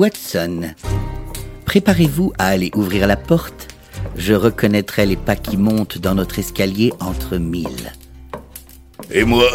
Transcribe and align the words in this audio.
Watson, 0.00 0.62
préparez-vous 1.66 2.32
à 2.38 2.46
aller 2.46 2.70
ouvrir 2.74 3.06
la 3.06 3.18
porte. 3.18 3.68
Je 4.16 4.32
reconnaîtrai 4.32 5.04
les 5.04 5.16
pas 5.18 5.36
qui 5.36 5.58
montent 5.58 5.98
dans 5.98 6.14
notre 6.14 6.38
escalier 6.38 6.90
entre 7.00 7.36
mille. 7.36 7.92
Et 9.10 9.24
moi? 9.24 9.46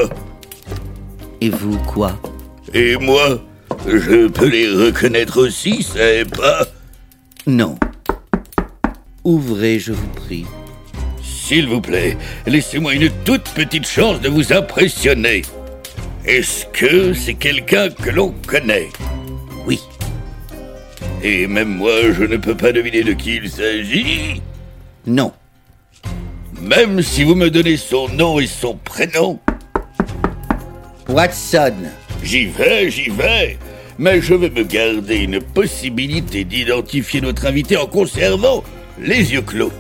Et 1.42 1.50
vous, 1.50 1.80
quoi? 1.88 2.22
Et 2.76 2.96
moi? 2.96 3.42
Je 3.88 4.28
peux 4.28 4.48
les 4.48 4.68
reconnaître 4.68 5.42
aussi, 5.42 5.82
c'est 5.82 6.30
pas? 6.30 6.68
Non. 7.48 7.80
Ouvrez, 9.24 9.80
je 9.80 9.94
vous 9.94 10.10
prie. 10.10 10.46
S'il 11.24 11.68
vous 11.68 11.82
plaît, 11.82 12.20
laissez-moi 12.46 12.94
une 12.94 13.10
toute 13.24 13.50
petite 13.56 13.88
chance 13.88 14.22
de 14.22 14.30
vous 14.30 14.54
impressionner. 14.54 15.42
Est-ce 16.24 16.68
que 16.68 17.14
c'est 17.14 17.34
quelqu'un 17.34 17.90
que 17.90 18.12
l'on 18.12 18.32
connaît? 18.46 18.90
Et 21.24 21.48
même 21.48 21.70
moi, 21.70 22.12
je 22.12 22.24
ne 22.24 22.38
peux 22.38 22.56
pas 22.56 22.72
deviner 22.72 23.04
de 23.04 23.14
qui 23.14 23.38
il 23.38 23.50
s'agit 23.50 24.42
Non. 25.08 25.32
Même 26.62 27.02
si 27.02 27.24
vous 27.24 27.36
me 27.36 27.50
donnez 27.50 27.78
son 27.78 28.08
nom 28.10 28.40
et 28.40 28.48
son 28.48 28.76
prénom 28.76 29.40
Watson. 31.10 31.74
J'y 32.24 32.46
vais, 32.46 32.90
j'y 32.90 33.10
vais. 33.10 33.58
Mais 33.98 34.22
je 34.22 34.34
vais 34.34 34.50
me 34.50 34.64
garder 34.64 35.18
une 35.18 35.40
possibilité 35.40 36.44
d'identifier 36.44 37.22
notre 37.22 37.46
invité 37.46 37.78
en 37.78 37.86
conservant 37.86 38.64
les 39.00 39.32
yeux 39.34 39.42
clos. 39.42 39.72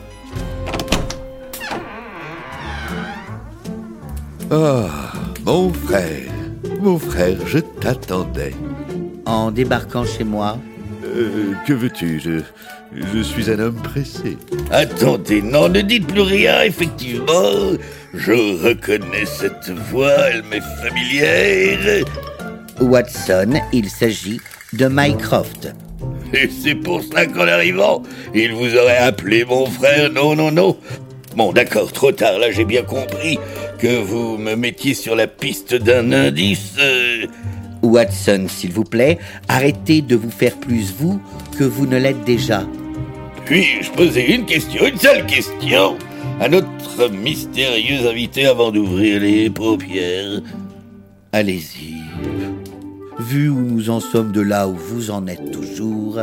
Ah, 4.52 5.12
mon 5.44 5.74
frère, 5.74 6.32
mon 6.80 7.00
frère, 7.00 7.38
je 7.48 7.60
t'attendais. 7.60 8.54
En 9.26 9.52
débarquant 9.52 10.06
chez 10.06 10.24
moi, 10.24 10.60
Euh, 11.06 11.54
que 11.68 11.74
veux-tu? 11.74 12.20
Je, 12.20 12.40
je 13.14 13.22
suis 13.22 13.50
un 13.52 13.60
homme 13.60 13.76
pressé. 13.82 14.38
Attendez, 14.72 15.42
non, 15.42 15.70
ne 15.70 15.82
dites 15.82 16.08
plus 16.08 16.22
rien, 16.22 16.64
effectivement. 16.64 17.74
Je 18.14 18.32
reconnais 18.68 19.26
cette 19.26 19.70
voix, 19.92 20.14
elle 20.32 20.44
m'est 20.44 20.62
familière. 20.84 22.06
Watson, 22.80 23.60
il 23.72 23.90
s'agit 23.90 24.40
de 24.74 24.88
Mycroft. 24.92 25.74
Et 26.34 26.50
c'est 26.50 26.76
pour 26.76 27.02
cela 27.04 27.26
qu'en 27.28 27.48
arrivant, 27.48 28.04
il 28.34 28.54
vous 28.54 28.76
aurait 28.76 28.98
appelé 28.98 29.46
mon 29.46 29.66
frère. 29.68 30.12
Non, 30.12 30.36
non, 30.36 30.52
non. 30.52 30.78
Bon, 31.36 31.52
d'accord, 31.52 31.92
trop 31.92 32.12
tard, 32.14 32.40
là 32.40 32.50
j'ai 32.52 32.64
bien 32.64 32.84
compris 32.84 33.38
que 33.78 34.00
vous 34.02 34.38
me 34.38 34.56
mettiez 34.56 34.94
sur 34.94 35.16
la 35.18 35.28
piste 35.28 35.76
d'un 35.76 36.14
indice. 36.14 36.74
euh, 36.80 37.26
Watson, 37.86 38.46
s'il 38.48 38.72
vous 38.72 38.84
plaît, 38.84 39.18
arrêtez 39.48 40.02
de 40.02 40.16
vous 40.16 40.32
faire 40.32 40.58
plus 40.58 40.94
vous 40.98 41.22
que 41.58 41.64
vous 41.64 41.86
ne 41.86 41.98
l'êtes 41.98 42.24
déjà. 42.24 42.64
Puis-je 43.46 43.92
poser 43.92 44.34
une 44.34 44.46
question, 44.46 44.86
une 44.86 44.98
seule 44.98 45.26
question, 45.26 45.98
à 46.40 46.48
notre 46.48 47.10
mystérieux 47.10 48.08
invité 48.08 48.48
avant 48.48 48.72
d'ouvrir 48.72 49.22
les 49.22 49.50
paupières? 49.50 50.42
Allez-y. 51.32 51.96
Vu 53.20 53.50
où 53.50 53.62
nous 53.62 53.90
en 53.90 54.00
sommes 54.00 54.32
de 54.32 54.42
là 54.42 54.68
où 54.68 54.76
vous 54.76 55.12
en 55.12 55.28
êtes 55.28 55.52
toujours, 55.52 56.20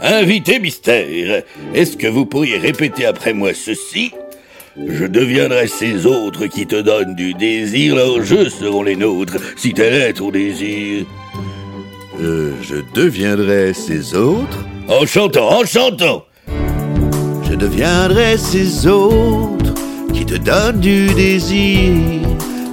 Invité 0.00 0.58
mystère, 0.58 1.42
est-ce 1.72 1.96
que 1.96 2.06
vous 2.06 2.26
pourriez 2.26 2.58
répéter 2.58 3.06
après 3.06 3.32
moi 3.32 3.54
ceci? 3.54 4.12
Je 4.78 5.06
deviendrai 5.06 5.66
ces 5.68 6.04
autres 6.06 6.46
qui 6.46 6.66
te 6.66 6.80
donnent 6.80 7.14
du 7.14 7.32
désir, 7.34 7.96
leurs 7.96 8.22
jeux 8.22 8.50
seront 8.50 8.82
les 8.82 8.96
nôtres, 8.96 9.36
si 9.56 9.72
tel 9.72 9.94
est 9.94 10.12
ton 10.14 10.30
désir. 10.30 11.06
Euh, 12.20 12.52
je 12.62 12.76
deviendrai 12.94 13.72
ces 13.72 14.14
autres, 14.14 14.64
En 14.88 15.06
chantant, 15.06 15.48
en 15.48 15.64
chantant 15.64 16.24
je 17.48 17.54
deviendrai 17.54 18.36
ces 18.36 18.86
autres 18.86 19.74
qui 20.12 20.26
te 20.26 20.34
donnent 20.34 20.80
du 20.80 21.06
désir. 21.14 21.94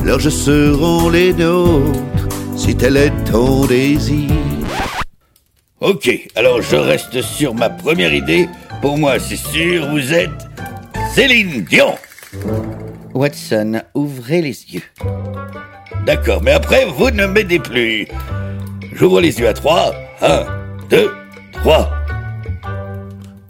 Leurs 0.03 0.20
jeux 0.20 0.30
seront 0.30 1.09
les 1.09 1.31
nôtres, 1.31 2.28
si 2.58 2.75
tel 2.75 2.97
est 2.97 3.14
ton 3.31 3.66
désir. 3.66 4.30
Ok, 5.80 6.09
alors 6.35 6.62
je 6.62 6.75
reste 6.75 7.22
sur 7.22 7.53
ma 7.53 7.70
première 7.70 8.14
idée. 8.14 8.47
Pour 8.81 8.97
moi, 8.97 9.20
c'est 9.20 9.38
sûr, 9.38 9.90
vous 9.91 10.14
êtes 10.14 10.53
Céline 11.13 11.62
Dion. 11.62 11.96
Watson, 13.13 13.84
ouvrez 13.94 14.41
les 14.41 14.66
yeux. 14.74 14.81
D'accord, 16.07 16.41
mais 16.41 16.53
après, 16.53 16.85
vous 16.85 17.12
ne 17.12 17.28
m'aidez 17.28 17.59
plus. 17.59 18.07
J'ouvre 18.94 19.22
les 19.22 19.40
yeux 19.40 19.47
à 19.47 19.53
trois. 19.53 19.94
Un, 20.23 20.44
deux, 20.90 21.12
trois. 21.52 21.88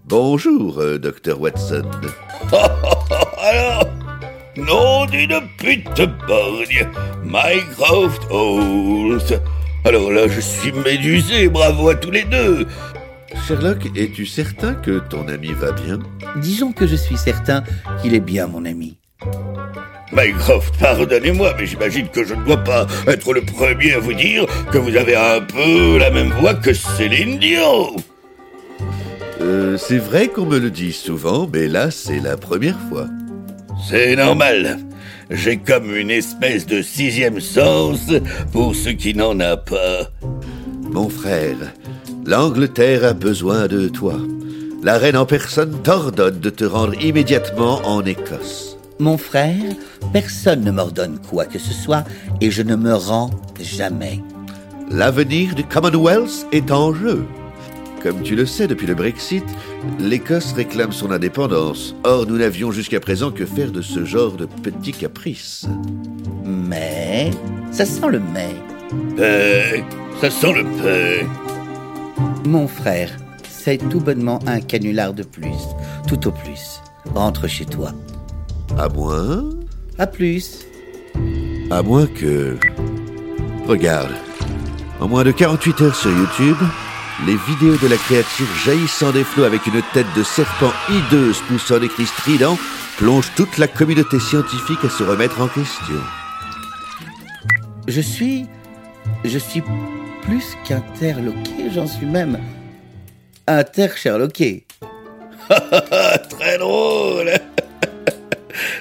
Bonjour, 0.03 0.77
euh, 0.77 0.97
docteur 0.97 1.39
Watson. 1.39 1.89
Alors, 3.37 3.87
nom 4.57 5.05
d'une 5.05 5.39
pute 5.57 6.01
borgne, 6.27 6.89
Mycroft 7.23 8.23
Halls. 8.29 9.39
Alors 9.85 10.11
là, 10.11 10.27
je 10.27 10.41
suis 10.41 10.73
médusé, 10.73 11.47
bravo 11.47 11.87
à 11.89 11.95
tous 11.95 12.11
les 12.11 12.23
deux. 12.23 12.67
Sherlock, 13.47 13.89
es-tu 13.95 14.25
certain 14.25 14.73
que 14.73 14.99
ton 14.99 15.27
ami 15.27 15.51
va 15.53 15.71
bien? 15.71 15.99
Disons 16.41 16.71
que 16.71 16.87
je 16.87 16.95
suis 16.95 17.17
certain 17.17 17.63
qu'il 18.01 18.13
est 18.13 18.19
bien 18.19 18.47
mon 18.47 18.65
ami. 18.65 18.97
Mycroft, 20.13 20.75
pardonnez-moi, 20.79 21.55
mais 21.57 21.65
j'imagine 21.65 22.07
que 22.07 22.23
je 22.23 22.35
ne 22.35 22.45
dois 22.45 22.63
pas 22.63 22.87
être 23.07 23.33
le 23.33 23.41
premier 23.41 23.93
à 23.93 23.99
vous 23.99 24.13
dire 24.13 24.45
que 24.71 24.77
vous 24.77 24.95
avez 24.95 25.15
un 25.15 25.41
peu 25.41 25.97
la 25.97 26.11
même 26.11 26.29
voix 26.29 26.53
que 26.53 26.73
Céline 26.73 27.39
Dion. 27.39 27.95
Euh, 29.41 29.75
c'est 29.77 29.97
vrai 29.97 30.27
qu'on 30.27 30.45
me 30.45 30.59
le 30.59 30.69
dit 30.69 30.93
souvent, 30.93 31.49
mais 31.51 31.67
là, 31.67 31.91
c'est 31.91 32.19
la 32.19 32.37
première 32.37 32.79
fois. 32.89 33.07
C'est 33.89 34.15
normal. 34.15 34.79
J'ai 35.29 35.57
comme 35.57 35.95
une 35.95 36.11
espèce 36.11 36.65
de 36.65 36.81
sixième 36.81 37.39
sens 37.39 38.11
pour 38.51 38.75
ceux 38.75 38.93
qui 38.93 39.13
n'en 39.13 39.39
a 39.39 39.57
pas. 39.57 40.11
Mon 40.91 41.09
frère, 41.09 41.57
l'Angleterre 42.25 43.03
a 43.05 43.13
besoin 43.13 43.67
de 43.67 43.87
toi. 43.87 44.15
La 44.81 44.97
reine 44.97 45.17
en 45.17 45.25
personne 45.25 45.81
t'ordonne 45.83 46.39
de 46.39 46.49
te 46.49 46.63
rendre 46.63 46.93
immédiatement 47.01 47.81
en 47.85 48.03
Écosse. 48.05 48.77
Mon 48.99 49.17
frère, 49.17 49.73
personne 50.11 50.63
ne 50.63 50.71
m'ordonne 50.71 51.19
quoi 51.29 51.45
que 51.45 51.59
ce 51.59 51.73
soit 51.73 52.03
et 52.41 52.51
je 52.51 52.61
ne 52.61 52.75
me 52.75 52.93
rends 52.93 53.31
jamais. 53.59 54.19
L'avenir 54.89 55.55
du 55.55 55.63
Commonwealth 55.63 56.45
est 56.51 56.71
en 56.71 56.93
jeu. 56.93 57.23
Comme 58.01 58.21
tu 58.21 58.35
le 58.35 58.45
sais, 58.45 58.67
depuis 58.67 58.85
le 58.85 58.95
Brexit, 58.95 59.45
l'Écosse 59.97 60.51
réclame 60.51 60.91
son 60.91 61.11
indépendance. 61.11 61.95
Or, 62.03 62.25
nous 62.27 62.37
n'avions 62.37 62.71
jusqu'à 62.71 62.99
présent 62.99 63.31
que 63.31 63.45
faire 63.45 63.71
de 63.71 63.81
ce 63.81 64.03
genre 64.03 64.33
de 64.33 64.45
petits 64.45 64.91
caprices. 64.91 65.65
Mais, 66.43 67.31
ça 67.71 67.85
sent 67.85 68.09
le 68.09 68.21
mais. 68.33 68.55
Euh, 69.19 69.77
ça 70.19 70.29
sent 70.29 70.53
le 70.53 70.63
pain. 70.63 71.42
Mon 72.45 72.67
frère, 72.67 73.11
c'est 73.49 73.77
tout 73.89 73.99
bonnement 73.99 74.39
un 74.45 74.59
canular 74.59 75.13
de 75.13 75.23
plus, 75.23 75.57
tout 76.07 76.27
au 76.27 76.31
plus. 76.31 76.81
Rentre 77.13 77.47
chez 77.47 77.65
toi. 77.65 77.91
À 78.77 78.89
moins... 78.89 79.43
À 79.97 80.07
plus. 80.07 80.65
À 81.71 81.81
moins 81.81 82.07
que... 82.07 82.57
Regarde. 83.67 84.11
En 84.99 85.07
moins 85.07 85.23
de 85.23 85.31
48 85.31 85.81
heures 85.81 85.95
sur 85.95 86.11
YouTube, 86.11 86.57
les 87.25 87.35
vidéos 87.47 87.77
de 87.77 87.87
la 87.87 87.97
créature 87.97 88.47
jaillissant 88.65 89.11
des 89.11 89.23
flots 89.23 89.43
avec 89.43 89.65
une 89.67 89.81
tête 89.93 90.07
de 90.15 90.23
serpent 90.23 90.73
hideuse 90.89 91.39
poussant 91.47 91.79
des 91.79 91.87
cris 91.87 92.05
stridents 92.05 92.57
plongent 92.97 93.31
toute 93.35 93.57
la 93.57 93.67
communauté 93.67 94.19
scientifique 94.19 94.83
à 94.83 94.89
se 94.89 95.03
remettre 95.03 95.41
en 95.41 95.47
question. 95.47 96.01
Je 97.87 98.01
suis. 98.01 98.45
Je 99.23 99.37
suis 99.37 99.61
plus 100.25 100.57
qu'interloqué, 100.65 101.69
j'en 101.73 101.87
suis 101.87 102.05
même. 102.05 102.39
Inter-sherlocké. 103.47 104.65
Très 106.29 106.57
drôle. 106.57 107.31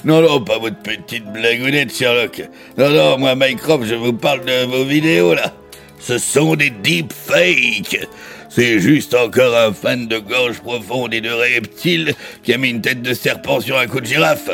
Non, 0.05 0.21
non, 0.21 0.43
pas 0.43 0.59
votre 0.59 0.79
petite 0.79 1.25
blagounette, 1.33 1.95
Sherlock. 1.95 2.43
Non, 2.77 2.91
non, 2.91 3.19
moi, 3.19 3.35
Mycroft, 3.35 3.85
je 3.85 3.95
vous 3.95 4.13
parle 4.13 4.45
de 4.45 4.67
vos 4.67 4.85
vidéos, 4.85 5.33
là. 5.33 5.53
Ce 5.99 6.19
sont 6.19 6.57
des 6.57 6.71
deepfakes. 6.71 8.07
C'est 8.49 8.81
juste 8.81 9.15
encore 9.15 9.57
un 9.57 9.73
fan 9.73 10.09
de 10.09 10.19
gorge 10.19 10.61
profonde 10.61 11.15
et 11.15 11.21
de 11.21 11.31
reptiles 11.31 12.15
qui 12.43 12.53
a 12.53 12.59
mis 12.59 12.71
une 12.71 12.83
tête 12.83 13.01
de 13.01 13.15
serpent 13.15 13.61
sur 13.61 13.79
un 13.79 13.87
coup 13.87 14.01
de 14.01 14.07
girafe. 14.07 14.51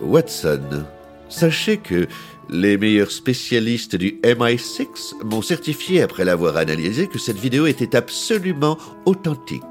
Watson, 0.00 0.86
sachez 1.28 1.76
que 1.78 2.06
les 2.50 2.78
meilleurs 2.78 3.10
spécialistes 3.10 3.96
du 3.96 4.20
MI6 4.22 5.24
m'ont 5.24 5.42
certifié 5.42 6.02
après 6.02 6.24
l'avoir 6.24 6.56
analysé 6.56 7.06
que 7.06 7.18
cette 7.18 7.38
vidéo 7.38 7.66
était 7.66 7.96
absolument 7.96 8.78
authentique. 9.04 9.62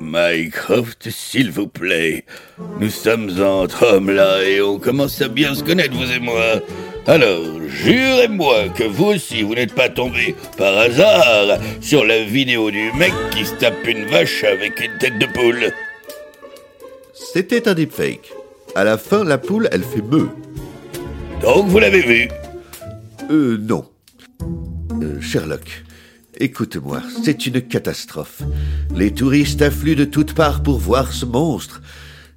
Mycroft, 0.00 1.10
s'il 1.10 1.50
vous 1.52 1.68
plaît. 1.68 2.24
Nous 2.80 2.90
sommes 2.90 3.30
entre 3.40 3.84
hommes 3.86 4.10
là 4.10 4.42
et 4.42 4.60
on 4.60 4.78
commence 4.78 5.20
à 5.22 5.28
bien 5.28 5.54
se 5.54 5.62
connaître, 5.62 5.94
vous 5.94 6.10
et 6.10 6.18
moi. 6.18 6.60
Alors, 7.06 7.42
jurez-moi 7.68 8.68
que 8.70 8.84
vous 8.84 9.06
aussi, 9.06 9.42
vous 9.42 9.54
n'êtes 9.54 9.74
pas 9.74 9.88
tombé 9.88 10.34
par 10.56 10.76
hasard 10.76 11.58
sur 11.80 12.04
la 12.04 12.22
vidéo 12.24 12.70
du 12.70 12.92
mec 12.92 13.12
qui 13.30 13.44
se 13.44 13.54
tape 13.54 13.86
une 13.86 14.06
vache 14.06 14.44
avec 14.44 14.80
une 14.80 14.98
tête 14.98 15.18
de 15.18 15.26
poule. 15.26 15.72
C'était 17.12 17.68
un 17.68 17.74
deepfake. 17.74 18.32
À 18.74 18.84
la 18.84 18.98
fin, 18.98 19.24
la 19.24 19.38
poule, 19.38 19.68
elle 19.72 19.82
fait 19.82 20.00
bœuf. 20.00 20.28
Donc 21.42 21.66
vous 21.68 21.78
l'avez 21.78 22.00
vu 22.02 22.28
Euh, 23.30 23.58
non. 23.58 23.84
Euh, 25.02 25.20
Sherlock, 25.20 25.84
écoute-moi, 26.38 27.02
c'est 27.24 27.46
une 27.46 27.60
catastrophe. 27.60 28.42
Les 28.94 29.12
touristes 29.12 29.62
affluent 29.62 29.96
de 29.96 30.04
toutes 30.04 30.34
parts 30.34 30.62
pour 30.62 30.78
voir 30.78 31.12
ce 31.12 31.24
monstre. 31.24 31.82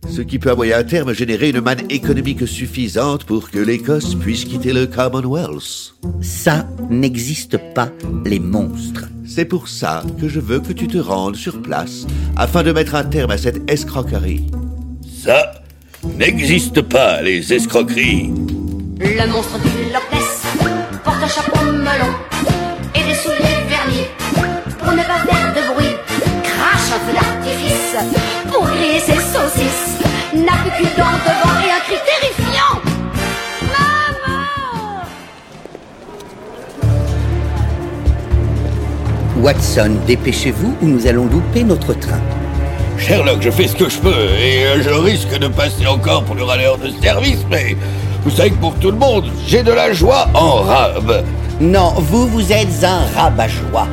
Ce 0.09 0.21
qui 0.21 0.37
peut 0.39 0.51
à 0.51 0.55
moyen 0.55 0.83
terme 0.83 1.13
générer 1.13 1.49
une 1.49 1.61
manne 1.61 1.81
économique 1.89 2.47
suffisante 2.47 3.23
pour 3.25 3.49
que 3.49 3.59
l'Écosse 3.59 4.15
puisse 4.15 4.45
quitter 4.45 4.71
le 4.71 4.85
Commonwealth. 4.85 5.95
Ça 6.21 6.67
n'existe 6.89 7.57
pas, 7.73 7.91
les 8.23 8.39
monstres. 8.39 9.05
C'est 9.25 9.45
pour 9.45 9.67
ça 9.67 10.03
que 10.21 10.27
je 10.27 10.39
veux 10.39 10.59
que 10.59 10.73
tu 10.73 10.87
te 10.87 10.99
rendes 10.99 11.35
sur 11.35 11.61
place 11.61 12.05
afin 12.37 12.61
de 12.63 12.71
mettre 12.71 12.95
un 12.95 13.03
terme 13.03 13.31
à 13.31 13.37
cette 13.37 13.69
escroquerie. 13.69 14.45
Ça 15.23 15.63
n'existe 16.17 16.81
pas, 16.81 17.23
les 17.23 17.51
escroqueries. 17.51 18.31
Le 18.97 19.27
monstre 19.27 19.59
du 19.59 19.91
Loch 19.91 20.07
Ness 20.13 20.43
porte 21.03 21.21
un 21.21 21.27
chapeau 21.27 21.65
melon 21.65 22.13
et 22.95 23.03
des 23.03 23.13
souliers 23.13 23.65
vernis 23.67 24.07
pour 24.79 24.93
ne 24.93 25.03
pas 25.03 25.19
faire 25.27 25.53
de 25.53 25.73
bruit. 25.73 25.95
Crache 26.43 26.93
un 26.93 26.99
feu 27.05 27.13
d'artifice 27.13 27.97
pour 28.49 28.63
griller 28.65 28.99
ses 28.99 29.19
saucisses. 29.19 29.99
N'a 30.33 30.53
plus 30.61 30.71
qu'une 30.77 30.95
dent 30.97 31.17
devant 31.25 31.59
et 31.59 31.71
un 31.71 31.81
cri 31.81 31.97
terrifiant. 32.05 32.79
Maman 33.63 34.45
Watson, 39.41 39.97
dépêchez-vous 40.07 40.73
ou 40.81 40.85
nous 40.85 41.05
allons 41.05 41.25
louper 41.25 41.63
notre 41.63 41.93
train. 41.93 42.21
Sherlock, 42.97 43.41
je 43.41 43.51
fais 43.51 43.67
ce 43.67 43.75
que 43.75 43.89
je 43.89 43.99
peux 43.99 44.29
et 44.39 44.65
euh, 44.65 44.81
je 44.81 44.89
risque 44.89 45.37
de 45.37 45.47
passer 45.49 45.85
encore 45.85 46.23
pour 46.23 46.35
le 46.35 46.43
râleur 46.43 46.77
de 46.77 46.89
service, 47.01 47.45
mais 47.51 47.75
vous 48.25 48.31
savez 48.31 48.49
que 48.49 48.55
pour 48.55 48.73
tout 48.75 48.91
le 48.91 48.97
monde, 48.97 49.31
j'ai 49.47 49.63
de 49.63 49.71
la 49.71 49.93
joie 49.93 50.27
en 50.33 50.63
rab. 50.63 51.23
Non, 51.61 51.93
vous, 51.97 52.27
vous 52.27 52.51
êtes 52.51 52.83
un 52.83 53.05
rabat-joie. 53.15 53.87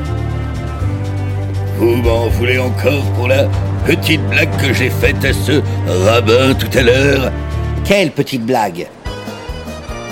Vous 1.78 1.96
m'en 1.96 2.28
voulez 2.28 2.58
encore 2.58 3.04
pour 3.14 3.28
la 3.28 3.44
petite 3.84 4.26
blague 4.28 4.56
que 4.56 4.72
j'ai 4.72 4.90
faite 4.90 5.24
à 5.24 5.32
ce 5.32 5.60
rabbin 6.06 6.54
tout 6.54 6.78
à 6.78 6.82
l'heure? 6.82 7.30
Quelle 7.84 8.10
petite 8.10 8.46
blague? 8.46 8.88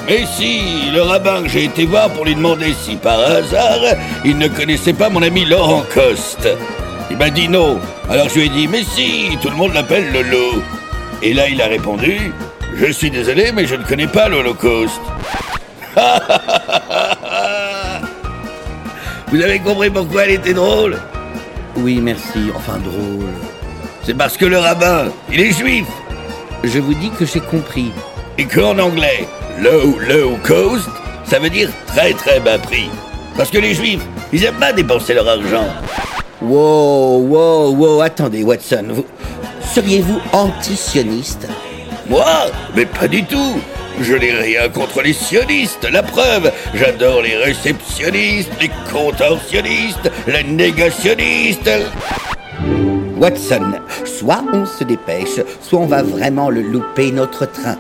Mais 0.07 0.25
si, 0.37 0.91
le 0.93 1.03
rabbin 1.03 1.43
que 1.43 1.49
j'ai 1.49 1.65
été 1.65 1.87
voir 1.87 2.11
pour 2.11 2.25
lui 2.25 2.35
demander 2.35 2.75
si 2.75 2.97
par 2.97 3.19
hasard 3.19 3.97
il 4.25 4.37
ne 4.39 4.49
connaissait 4.49 4.93
pas 4.93 5.09
mon 5.09 5.23
ami 5.23 5.45
Laurent 5.45 5.83
Coste. 5.95 6.49
Il 7.11 7.17
m'a 7.17 7.31
dit 7.31 7.49
non. 7.49 7.79
Alors 8.09 8.29
je 8.29 8.35
lui 8.35 8.47
ai 8.47 8.49
dit 8.49 8.69
mais 8.69 8.83
si, 8.83 9.39
tout 9.41 9.51
le 9.51 9.57
monde 9.57 9.73
l'appelle 9.73 10.13
Lolo. 10.13 10.63
Et 11.23 11.33
là 11.33 11.49
il 11.49 11.63
a 11.63 11.67
répondu 11.67 12.33
Je 12.77 12.93
suis 12.93 13.11
désolé 13.11 13.53
mais 13.53 13.67
je 13.67 13.75
ne 13.75 13.85
connais 13.85 14.07
pas 14.07 14.29
l'Holocauste. 14.29 15.01
Vous 19.29 19.41
avez 19.41 19.61
compris 19.61 19.91
pourquoi 19.91 20.25
elle 20.25 20.33
était 20.33 20.55
drôle? 20.55 20.99
Oui, 21.77 22.01
merci, 22.01 22.51
enfin 22.55 22.79
drôle. 22.79 23.29
C'est 24.03 24.15
parce 24.15 24.37
que 24.37 24.45
le 24.45 24.59
rabbin, 24.59 25.05
il 25.31 25.41
est 25.41 25.53
juif. 25.53 25.87
Je 26.65 26.81
vous 26.81 26.95
dis 26.95 27.11
que 27.11 27.25
j'ai 27.25 27.41
compris. 27.41 27.93
Et 28.39 28.45
qu'en 28.47 28.77
anglais, 28.79 29.29
low, 29.61 29.99
low 30.01 30.37
cost, 30.43 30.89
ça 31.25 31.39
veut 31.39 31.51
dire 31.51 31.71
très 31.87 32.13
très 32.13 32.41
bas 32.41 32.59
prix. 32.59 32.91
Parce 33.37 33.51
que 33.51 33.59
les 33.59 33.75
juifs, 33.75 34.03
ils 34.33 34.45
aiment 34.45 34.59
pas 34.59 34.73
dépenser 34.73 35.15
leur 35.15 35.29
argent. 35.29 35.69
Wow, 36.43 37.19
wow, 37.19 37.71
wow, 37.71 38.01
attendez, 38.01 38.43
Watson, 38.43 38.87
vous... 38.89 39.07
seriez-vous 39.75 40.21
anti-sioniste? 40.33 41.47
Moi 42.11 42.27
Mais 42.77 42.85
pas 42.85 43.09
du 43.09 43.25
tout 43.25 43.61
Je 44.01 44.15
n'ai 44.15 44.33
rien 44.33 44.69
contre 44.69 45.01
les 45.01 45.13
sionistes, 45.13 45.89
la 45.91 46.03
preuve 46.03 46.53
J'adore 46.75 47.23
les 47.23 47.37
réceptionnistes, 47.37 48.51
les 48.61 48.71
contorsionnistes, 48.93 50.11
les 50.27 50.45
négationnistes 50.45 51.71
Watson, 53.17 53.75
soit 54.07 54.43
on 54.51 54.65
se 54.65 54.83
dépêche, 54.83 55.41
soit 55.61 55.79
on 55.79 55.85
va 55.85 56.03
vraiment 56.03 56.49
le 56.49 56.63
louper 56.63 57.13
notre 57.13 57.45
train. 57.45 57.77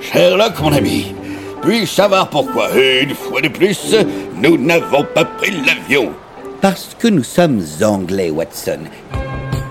Sherlock, 0.00 0.60
mon 0.60 0.72
ami, 0.72 1.12
puis-je 1.60 1.90
savoir 1.90 2.30
pourquoi, 2.30 2.70
une 3.02 3.16
fois 3.16 3.40
de 3.40 3.48
plus, 3.48 3.96
nous 4.36 4.56
n'avons 4.56 5.04
pas 5.12 5.24
pris 5.24 5.50
l'avion 5.66 6.12
Parce 6.60 6.96
que 6.96 7.08
nous 7.08 7.24
sommes 7.24 7.60
anglais, 7.82 8.30
Watson. 8.30 8.78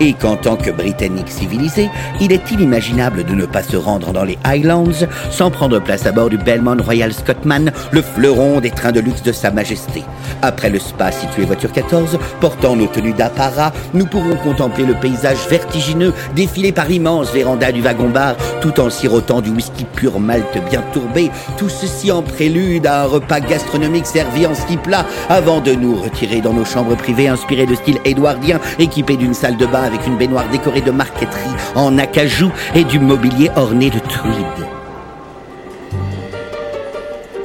Et 0.02 0.14
qu'en 0.14 0.36
tant 0.36 0.56
que 0.56 0.70
Britannique 0.70 1.28
civilisé, 1.28 1.90
il 2.22 2.32
est 2.32 2.50
inimaginable 2.50 3.22
de 3.22 3.34
ne 3.34 3.44
pas 3.44 3.62
se 3.62 3.76
rendre 3.76 4.12
dans 4.12 4.24
les 4.24 4.38
Highlands 4.44 5.06
sans 5.30 5.50
prendre 5.50 5.78
place 5.78 6.06
à 6.06 6.12
bord 6.12 6.30
du 6.30 6.38
Belmont 6.38 6.82
Royal 6.82 7.12
Scotsman, 7.12 7.70
le 7.90 8.00
fleuron 8.00 8.60
des 8.60 8.70
trains 8.70 8.92
de 8.92 9.00
luxe 9.00 9.22
de 9.22 9.30
Sa 9.30 9.50
Majesté. 9.50 10.02
Après 10.40 10.70
le 10.70 10.78
spa 10.78 11.12
situé 11.12 11.44
voiture 11.44 11.70
14, 11.70 12.18
portant 12.40 12.76
nos 12.76 12.86
tenues 12.86 13.12
d'apparat, 13.12 13.74
nous 13.92 14.06
pourrons 14.06 14.36
contempler 14.36 14.86
le 14.86 14.94
paysage 14.94 15.46
vertigineux 15.50 16.14
défilé 16.34 16.72
par 16.72 16.86
l'immense 16.86 17.30
véranda 17.30 17.70
du 17.70 17.82
wagon-bar, 17.82 18.36
tout 18.62 18.80
en 18.80 18.88
sirotant 18.88 19.42
du 19.42 19.50
whisky 19.50 19.84
pur 19.84 20.18
malte 20.18 20.56
bien 20.70 20.82
tourbé, 20.94 21.30
tout 21.58 21.68
ceci 21.68 22.10
en 22.10 22.22
prélude 22.22 22.86
à 22.86 23.02
un 23.02 23.06
repas 23.06 23.40
gastronomique 23.40 24.06
servi 24.06 24.46
en 24.46 24.54
ski 24.54 24.78
plat, 24.78 25.04
avant 25.28 25.60
de 25.60 25.72
nous 25.72 26.00
retirer 26.00 26.40
dans 26.40 26.54
nos 26.54 26.64
chambres 26.64 26.96
privées 26.96 27.28
inspirées 27.28 27.66
de 27.66 27.74
style 27.74 27.98
édouardien, 28.06 28.60
équipées 28.78 29.18
d'une 29.18 29.34
salle 29.34 29.58
de 29.58 29.66
bain 29.66 29.89
avec 29.90 30.06
une 30.06 30.16
baignoire 30.16 30.48
décorée 30.50 30.80
de 30.80 30.90
marqueterie 30.90 31.50
en 31.74 31.98
acajou 31.98 32.50
et 32.74 32.84
du 32.84 32.98
mobilier 32.98 33.50
orné 33.56 33.90
de 33.90 33.98
tweed. 33.98 34.66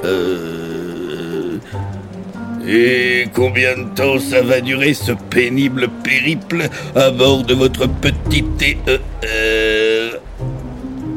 Euh... 0.03 1.57
Et 2.68 3.27
combien 3.33 3.77
de 3.77 3.95
temps 3.95 4.19
ça 4.19 4.42
va 4.42 4.59
durer 4.59 4.94
ce 4.94 5.12
pénible 5.12 5.88
périple 6.03 6.68
à 6.95 7.11
bord 7.11 7.44
de 7.44 7.54
votre 7.54 7.87
petit 7.87 8.44
TER 8.57 8.99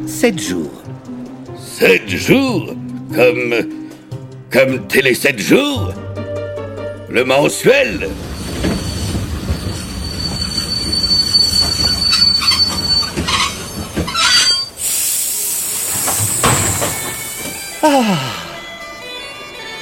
Sept 0.06 0.40
jours. 0.40 0.82
Sept 1.56 2.08
jours 2.08 2.74
Comme. 3.14 3.54
comme 4.50 4.86
Télé 4.88 5.14
7 5.14 5.38
jours 5.38 5.92
Le 7.08 7.24
mensuel 7.24 8.08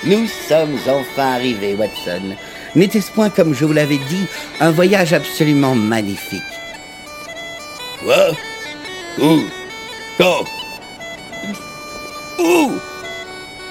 Nous 0.05 0.27
sommes 0.49 0.79
enfin 0.87 1.35
arrivés, 1.35 1.75
Watson. 1.75 2.37
N'était-ce 2.75 3.11
point, 3.11 3.31
comme 3.31 3.55
je 3.55 3.65
vous 3.65 3.73
l'avais 3.73 3.97
dit, 3.97 4.27
un 4.61 4.71
voyage 4.71 5.15
absolument 5.15 5.75
magnifique? 5.75 6.43
Quoi? 8.05 8.33
Où? 9.19 9.41
Quand? 10.19 10.45
Où? 12.39 12.73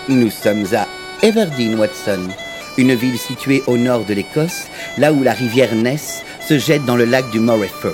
Nous 0.10 0.32
sommes 0.32 0.66
à 0.74 0.88
Everdeen, 1.24 1.80
Watson, 1.80 2.30
une 2.78 2.96
ville 2.96 3.20
située 3.20 3.64
au 3.68 3.78
nord 3.78 4.06
de 4.06 4.16
l'Écosse, 4.16 4.68
là 4.98 5.14
où 5.14 5.24
la 5.24 5.34
rivière 5.34 5.74
Ness 5.76 6.24
se 6.48 6.58
jette 6.58 6.86
dans 6.86 6.96
le 6.96 7.06
lac 7.06 7.30
du 7.30 7.40
Moray 7.40 7.70
Firth. 7.82 7.94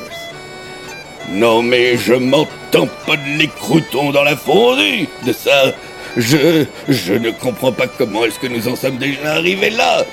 Non 1.29 1.61
mais 1.61 1.97
je 1.97 2.13
m'entends 2.13 2.87
pas 3.05 3.15
de 3.15 3.37
les 3.37 3.47
croutons 3.47 4.11
dans 4.11 4.23
la 4.23 4.35
fondue 4.35 5.07
de 5.25 5.31
ça. 5.31 5.73
Je. 6.17 6.65
je 6.89 7.13
ne 7.13 7.31
comprends 7.31 7.71
pas 7.71 7.87
comment 7.87 8.25
est-ce 8.25 8.39
que 8.39 8.47
nous 8.47 8.67
en 8.67 8.75
sommes 8.75 8.97
déjà 8.97 9.33
arrivés 9.33 9.69
là. 9.69 10.03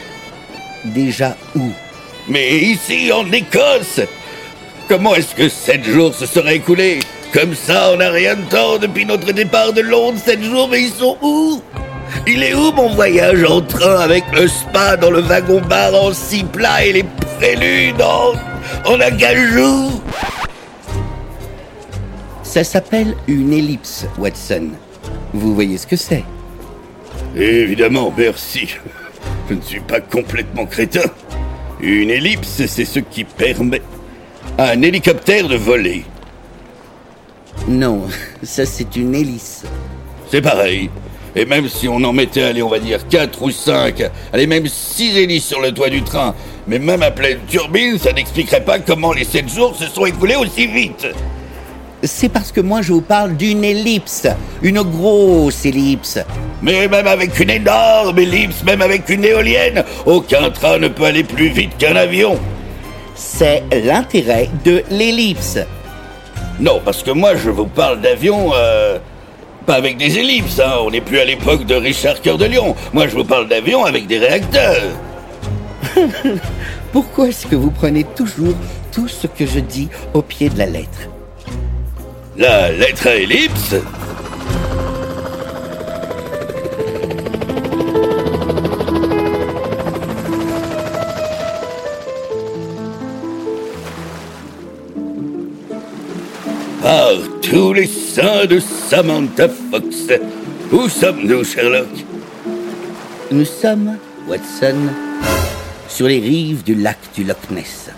Déjà 0.84 1.36
où? 1.56 1.72
Mais 2.28 2.58
ici, 2.58 3.10
en 3.12 3.30
Écosse 3.32 4.00
Comment 4.88 5.14
est-ce 5.14 5.34
que 5.34 5.48
sept 5.48 5.84
jours 5.84 6.14
se 6.14 6.24
seraient 6.24 6.56
écoulés? 6.56 7.00
Comme 7.32 7.54
ça, 7.54 7.90
on 7.92 7.96
n'a 7.96 8.10
rien 8.10 8.36
de 8.36 8.42
temps 8.42 8.78
depuis 8.78 9.04
notre 9.04 9.32
départ 9.32 9.72
de 9.74 9.82
Londres, 9.82 10.18
sept 10.24 10.42
jours, 10.42 10.68
mais 10.68 10.82
ils 10.82 10.92
sont 10.92 11.18
où? 11.20 11.60
Il 12.26 12.42
est 12.42 12.54
où 12.54 12.72
mon 12.72 12.88
voyage 12.94 13.44
en 13.44 13.60
train 13.60 13.98
avec 14.00 14.24
le 14.32 14.48
spa 14.48 14.96
dans 14.96 15.10
le 15.10 15.20
wagon-bar 15.20 15.94
en 15.94 16.12
six 16.14 16.42
plats 16.44 16.84
et 16.86 16.92
les 16.94 17.04
préludes 17.38 18.00
en, 18.00 18.32
en 18.90 19.00
acajou? 19.00 20.00
Ça 22.42 22.64
s'appelle 22.64 23.14
une 23.26 23.52
ellipse, 23.52 24.06
Watson. 24.16 24.70
Vous 25.32 25.54
voyez 25.54 25.78
ce 25.78 25.86
que 25.86 25.96
c'est 25.96 26.24
Évidemment, 27.36 28.12
merci. 28.16 28.68
Je 29.48 29.54
ne 29.54 29.60
suis 29.60 29.80
pas 29.80 30.00
complètement 30.00 30.66
crétin. 30.66 31.08
Une 31.80 32.10
ellipse, 32.10 32.66
c'est 32.66 32.84
ce 32.84 32.98
qui 32.98 33.24
permet 33.24 33.82
à 34.56 34.70
un 34.70 34.82
hélicoptère 34.82 35.48
de 35.48 35.56
voler. 35.56 36.04
Non, 37.68 38.02
ça 38.42 38.64
c'est 38.64 38.96
une 38.96 39.14
hélice. 39.14 39.64
C'est 40.30 40.42
pareil. 40.42 40.90
Et 41.36 41.44
même 41.44 41.68
si 41.68 41.86
on 41.88 42.02
en 42.02 42.12
mettait, 42.12 42.42
allez, 42.42 42.62
on 42.62 42.68
va 42.68 42.78
dire 42.78 43.06
4 43.06 43.42
ou 43.42 43.50
5, 43.50 44.02
allez, 44.32 44.46
même 44.46 44.66
6 44.66 45.18
hélices 45.18 45.44
sur 45.44 45.60
le 45.60 45.72
toit 45.72 45.90
du 45.90 46.02
train, 46.02 46.34
mais 46.66 46.78
même 46.78 47.02
à 47.02 47.10
pleine 47.10 47.38
turbine, 47.46 47.98
ça 47.98 48.12
n'expliquerait 48.12 48.64
pas 48.64 48.78
comment 48.78 49.12
les 49.12 49.24
7 49.24 49.48
jours 49.48 49.76
se 49.76 49.86
sont 49.86 50.06
écoulés 50.06 50.36
aussi 50.36 50.66
vite. 50.66 51.06
C'est 52.04 52.28
parce 52.28 52.52
que 52.52 52.60
moi 52.60 52.80
je 52.80 52.92
vous 52.92 53.00
parle 53.00 53.36
d'une 53.36 53.64
ellipse, 53.64 54.28
une 54.62 54.82
grosse 54.82 55.64
ellipse. 55.64 56.18
Mais 56.62 56.86
même 56.86 57.08
avec 57.08 57.38
une 57.40 57.50
énorme 57.50 58.18
ellipse, 58.18 58.62
même 58.62 58.82
avec 58.82 59.08
une 59.08 59.24
éolienne, 59.24 59.82
aucun 60.06 60.50
train 60.50 60.78
ne 60.78 60.88
peut 60.88 61.04
aller 61.04 61.24
plus 61.24 61.48
vite 61.48 61.76
qu'un 61.76 61.96
avion. 61.96 62.38
C'est 63.16 63.64
l'intérêt 63.84 64.48
de 64.64 64.84
l'ellipse. 64.90 65.58
Non, 66.60 66.80
parce 66.84 67.02
que 67.02 67.10
moi 67.10 67.34
je 67.34 67.50
vous 67.50 67.66
parle 67.66 68.00
d'avion, 68.00 68.52
euh, 68.54 68.98
pas 69.66 69.74
avec 69.74 69.96
des 69.96 70.18
ellipses, 70.18 70.60
hein. 70.60 70.76
on 70.80 70.90
n'est 70.92 71.00
plus 71.00 71.18
à 71.18 71.24
l'époque 71.24 71.66
de 71.66 71.74
Richard 71.74 72.20
Cœur 72.20 72.38
de 72.38 72.44
Lion. 72.44 72.76
Moi 72.92 73.08
je 73.08 73.16
vous 73.16 73.24
parle 73.24 73.48
d'avion 73.48 73.84
avec 73.84 74.06
des 74.06 74.18
réacteurs. 74.18 74.82
Pourquoi 76.92 77.28
est-ce 77.28 77.46
que 77.46 77.56
vous 77.56 77.72
prenez 77.72 78.04
toujours 78.04 78.54
tout 78.92 79.08
ce 79.08 79.26
que 79.26 79.46
je 79.46 79.58
dis 79.58 79.88
au 80.14 80.22
pied 80.22 80.48
de 80.48 80.58
la 80.58 80.66
lettre? 80.66 81.08
La 82.38 82.70
lettre 82.70 83.08
à 83.08 83.16
ellipse. 83.16 83.74
Par 96.80 97.10
tous 97.42 97.72
les 97.72 97.88
saints 97.88 98.46
de 98.46 98.60
Samantha 98.60 99.48
Fox, 99.48 99.96
où 100.70 100.88
sommes-nous, 100.88 101.42
Sherlock? 101.42 101.88
Nous 103.32 103.44
sommes, 103.44 103.96
Watson, 104.28 104.76
sur 105.88 106.06
les 106.06 106.20
rives 106.20 106.62
du 106.62 106.76
lac 106.76 106.98
du 107.16 107.24
Loch 107.24 107.50
Ness. 107.50 107.90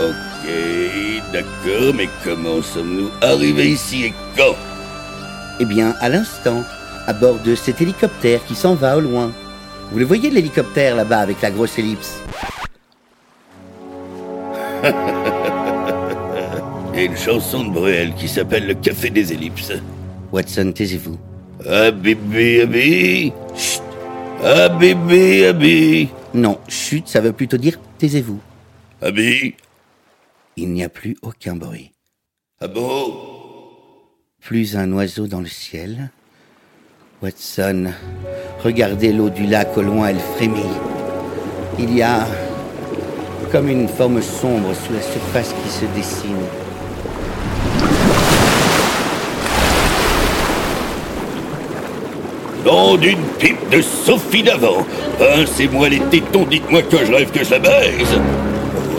Ok, 0.00 0.48
d'accord, 1.32 1.94
mais 1.94 2.08
comment 2.24 2.62
sommes-nous 2.62 3.10
arrivés 3.20 3.70
ici 3.70 4.04
et 4.06 4.12
quand 4.36 4.54
Eh 5.60 5.64
bien, 5.64 5.94
à 6.00 6.08
l'instant, 6.08 6.62
à 7.06 7.12
bord 7.12 7.38
de 7.40 7.54
cet 7.54 7.80
hélicoptère 7.80 8.44
qui 8.46 8.54
s'en 8.54 8.74
va 8.74 8.96
au 8.96 9.00
loin. 9.00 9.32
Vous 9.90 9.98
le 9.98 10.04
voyez 10.04 10.30
l'hélicoptère 10.30 10.94
là-bas 10.96 11.18
avec 11.18 11.40
la 11.42 11.50
grosse 11.50 11.78
ellipse 11.78 12.20
Il 16.94 16.98
y 16.98 17.00
a 17.00 17.04
une 17.04 17.16
chanson 17.16 17.64
de 17.64 17.70
Bruel 17.70 18.14
qui 18.14 18.28
s'appelle 18.28 18.66
Le 18.66 18.74
Café 18.74 19.10
des 19.10 19.32
Ellipses. 19.32 19.72
Watson, 20.32 20.72
taisez-vous. 20.74 21.18
Ah 21.68 21.86
abi 21.86 23.32
Chut 23.54 23.82
Ah 24.44 24.64
abi 24.64 26.08
Non, 26.34 26.58
chut, 26.68 27.06
ça 27.06 27.20
veut 27.20 27.32
plutôt 27.32 27.56
dire 27.56 27.78
taisez-vous. 27.98 28.40
Abi 29.00 29.54
Il 30.56 30.72
n'y 30.72 30.84
a 30.84 30.90
plus 30.90 31.16
aucun 31.22 31.56
bruit. 31.56 31.92
Ah 32.60 32.68
bon? 32.68 33.16
Plus 34.38 34.76
un 34.76 34.92
oiseau 34.92 35.26
dans 35.26 35.40
le 35.40 35.46
ciel. 35.46 36.10
Watson, 37.22 37.92
regardez 38.62 39.12
l'eau 39.12 39.30
du 39.30 39.46
lac 39.46 39.76
au 39.78 39.82
loin, 39.82 40.08
elle 40.08 40.18
frémit. 40.18 40.60
Il 41.78 41.94
y 41.94 42.02
a 42.02 42.26
comme 43.50 43.68
une 43.68 43.88
forme 43.88 44.20
sombre 44.20 44.74
sous 44.74 44.92
la 44.92 45.00
surface 45.00 45.54
qui 45.62 45.70
se 45.70 45.86
dessine. 45.96 46.36
Nom 52.66 52.96
d'une 52.96 53.24
pipe 53.38 53.68
de 53.70 53.80
Sophie 53.80 54.42
d'avant 54.42 54.86
Pincez-moi 55.18 55.88
les 55.88 56.00
tétons, 56.10 56.44
dites-moi 56.44 56.82
que 56.82 57.04
je 57.04 57.12
rêve 57.12 57.30
que 57.30 57.42
je 57.42 57.50
la 57.50 57.58
baise 57.58 58.20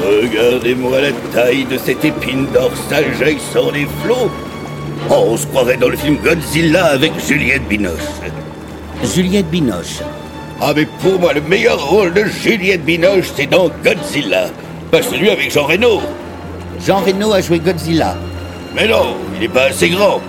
Regardez-moi 0.04 1.00
la 1.00 1.12
taille 1.34 1.66
de 1.66 1.78
cette 1.78 2.04
épine 2.04 2.48
dorsale 2.54 3.06
jaillissant 3.18 3.72
des 3.72 3.88
flots 4.04 4.30
Oh, 5.10 5.26
on 5.30 5.38
se 5.38 5.46
croirait 5.48 5.78
dans 5.78 5.90
le 5.90 5.98
film 5.98 6.18
Godzilla 6.18 6.88
avec 6.88 7.14
Juliette 7.26 7.68
Binoche 7.68 7.92
Juliette 9.16 9.50
Binoche. 9.50 10.00
Ah 10.62 10.74
mais 10.76 10.86
pour 11.02 11.20
moi, 11.20 11.34
le 11.34 11.42
meilleur 11.42 11.90
rôle 11.90 12.14
de 12.14 12.24
Juliette 12.26 12.84
Binoche, 12.84 13.32
c'est 13.36 13.48
dans 13.48 13.70
Godzilla 13.84 14.48
Pas 14.92 15.02
celui 15.02 15.30
avec 15.30 15.52
Jean 15.52 15.66
Reno 15.66 16.02
Jean 16.86 17.00
Reno 17.00 17.34
a 17.34 17.42
joué 17.42 17.60
Godzilla. 17.60 18.18
Mais 18.76 18.88
non, 18.88 19.16
il 19.36 19.42
n'est 19.42 19.48
pas 19.54 19.66
assez 19.66 19.90
grand. 19.90 20.20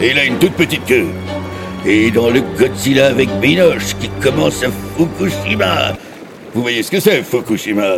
Et 0.00 0.10
il 0.10 0.18
a 0.18 0.24
une 0.24 0.38
toute 0.38 0.52
petite 0.52 0.84
queue. 0.84 1.08
Et 1.84 2.10
dans 2.10 2.30
le 2.30 2.40
Godzilla 2.58 3.06
avec 3.06 3.28
Binoche 3.40 3.96
qui 4.00 4.08
commence 4.20 4.62
à 4.62 4.68
Fukushima. 4.96 5.96
Vous 6.54 6.62
voyez 6.62 6.82
ce 6.82 6.90
que 6.90 7.00
c'est, 7.00 7.22
Fukushima? 7.22 7.96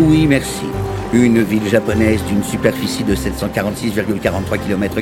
Oui, 0.00 0.26
merci. 0.26 0.64
Une 1.12 1.42
ville 1.42 1.68
japonaise 1.68 2.22
d'une 2.24 2.42
superficie 2.42 3.04
de 3.04 3.14
746,43 3.14 4.58
km, 4.64 4.94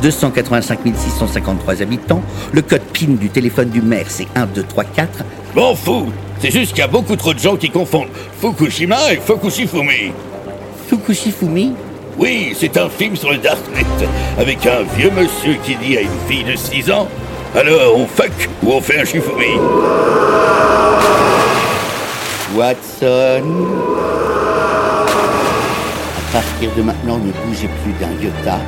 285 0.00 0.78
653 0.94 1.82
habitants. 1.82 2.22
Le 2.52 2.62
code 2.62 2.82
PIN 2.92 3.14
du 3.20 3.28
téléphone 3.28 3.68
du 3.68 3.82
maire, 3.82 4.06
c'est 4.08 4.26
1234. 4.36 5.24
Je 5.54 5.60
m'en 5.60 5.74
fous 5.74 6.06
C'est 6.38 6.50
juste 6.50 6.70
qu'il 6.70 6.78
y 6.78 6.82
a 6.82 6.88
beaucoup 6.88 7.16
trop 7.16 7.34
de 7.34 7.38
gens 7.38 7.56
qui 7.56 7.68
confondent 7.70 8.08
Fukushima 8.40 9.12
et 9.12 9.16
Fukushifumi. 9.16 10.12
Fukushifumi? 10.88 11.72
Oui, 12.18 12.54
c'est 12.58 12.76
un 12.76 12.88
film 12.88 13.16
sur 13.16 13.30
le 13.30 13.38
Darknet, 13.38 13.84
avec 14.38 14.64
un 14.66 14.82
vieux 14.96 15.10
monsieur 15.10 15.56
qui 15.64 15.76
dit 15.76 15.96
à 15.98 16.02
une 16.02 16.08
fille 16.28 16.44
de 16.44 16.56
6 16.56 16.90
ans 16.90 17.08
Alors, 17.54 17.96
on 17.98 18.06
fuck 18.06 18.32
ou 18.62 18.72
on 18.72 18.80
fait 18.80 19.00
un 19.00 19.04
Shifumi? 19.04 19.58
Watson. 22.56 23.42
À 26.18 26.32
partir 26.32 26.70
de 26.76 26.82
maintenant, 26.82 27.18
ne 27.18 27.32
bougez 27.46 27.68
plus 27.82 27.92
d'un 28.00 28.12
iota. 28.22 28.58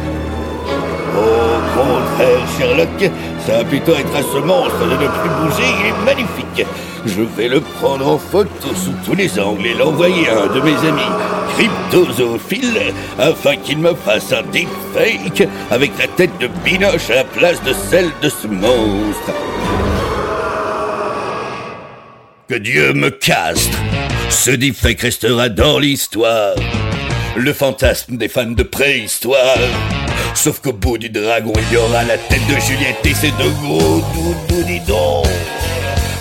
Au 1.17 1.79
contraire, 1.79 2.47
Sherlock, 2.59 3.11
ça 3.47 3.59
va 3.59 3.65
plutôt 3.65 3.93
être 3.93 4.17
à 4.17 4.23
ce 4.23 4.39
monstre 4.39 4.81
de 4.81 4.93
ne 4.93 4.97
plus 4.97 5.31
bouger, 5.41 5.69
il 5.81 5.87
est 5.87 6.05
magnifique. 6.05 6.67
Je 7.07 7.23
vais 7.37 7.49
le 7.49 7.61
prendre 7.61 8.09
en 8.09 8.19
photo 8.19 8.69
sous 8.75 8.95
tous 9.05 9.15
les 9.15 9.39
angles 9.39 9.67
et 9.67 9.75
l'envoyer 9.75 10.29
à 10.29 10.45
un 10.45 10.47
de 10.47 10.61
mes 10.61 10.77
amis 10.89 11.13
cryptozoophile 11.55 12.95
afin 13.19 13.57
qu'il 13.57 13.79
me 13.79 13.95
fasse 13.95 14.33
un 14.33 14.43
deepfake 14.43 15.49
avec 15.71 15.93
la 15.99 16.09
tête 16.09 16.37
de 16.41 16.49
Binoche 16.65 17.11
à 17.11 17.17
la 17.17 17.25
place 17.25 17.63
de 17.63 17.73
celle 17.73 18.11
de 18.23 18.29
ce 18.29 18.47
monstre. 18.47 19.33
Que 22.47 22.57
Dieu 22.57 22.93
me 22.93 23.09
castre 23.09 23.79
Ce 24.29 24.51
deepfake 24.51 25.01
restera 25.01 25.49
dans 25.49 25.79
l'histoire. 25.79 26.55
Le 27.37 27.55
fantasme 27.55 28.19
des 28.19 28.29
fans 28.29 28.45
de 28.45 28.63
préhistoire. 28.63 29.57
Sauf 30.35 30.61
qu'au 30.61 30.75
bout 30.75 30.99
du 30.99 31.09
dragon, 31.09 31.55
il 31.57 31.75
y 31.75 31.79
aura 31.79 32.05
la 32.05 32.19
tête 32.19 32.47
de 32.47 32.61
Juliette 32.61 32.99
et 33.05 33.15
ses 33.15 33.31
deux 33.31 33.51
gros 33.63 34.03
doudous, 34.15 34.63
dis. 34.67 34.83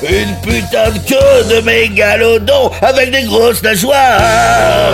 Une 0.07 0.35
putain 0.41 0.91
de 0.91 0.99
queue 0.99 1.55
de 1.55 1.61
mégalodon 1.61 2.71
avec 2.81 3.11
des 3.11 3.23
grosses 3.23 3.61
nageoires. 3.61 4.93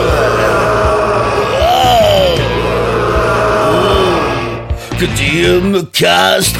Que 5.00 5.06
Dieu 5.06 5.62
me 5.62 5.84
castre 5.84 6.60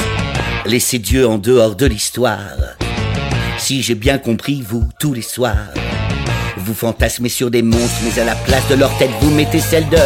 Laissez 0.64 1.00
Dieu 1.00 1.26
en 1.26 1.38
dehors 1.38 1.74
de 1.74 1.86
l'histoire. 1.86 2.76
Si 3.70 3.82
j'ai 3.82 3.94
bien 3.94 4.18
compris, 4.18 4.64
vous, 4.68 4.82
tous 4.98 5.14
les 5.14 5.22
soirs, 5.22 5.54
vous 6.56 6.74
fantasmez 6.74 7.28
sur 7.28 7.52
des 7.52 7.62
monstres, 7.62 8.00
mais 8.02 8.20
à 8.20 8.24
la 8.24 8.34
place 8.34 8.66
de 8.68 8.74
leur 8.74 8.92
tête, 8.98 9.12
vous 9.20 9.30
mettez 9.30 9.60
celle 9.60 9.88
de 9.88 9.96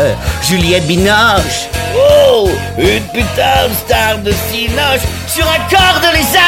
Juliette 0.46 0.86
Binoche. 0.86 1.70
Oh 1.96 2.50
Une 2.76 3.02
putain 3.04 3.68
de 3.70 3.74
star 3.86 4.18
de 4.18 4.32
Cinoche 4.32 5.00
sur 5.26 5.46
un 5.46 5.60
corps 5.70 5.98
de 5.98 6.14
lézard 6.14 6.42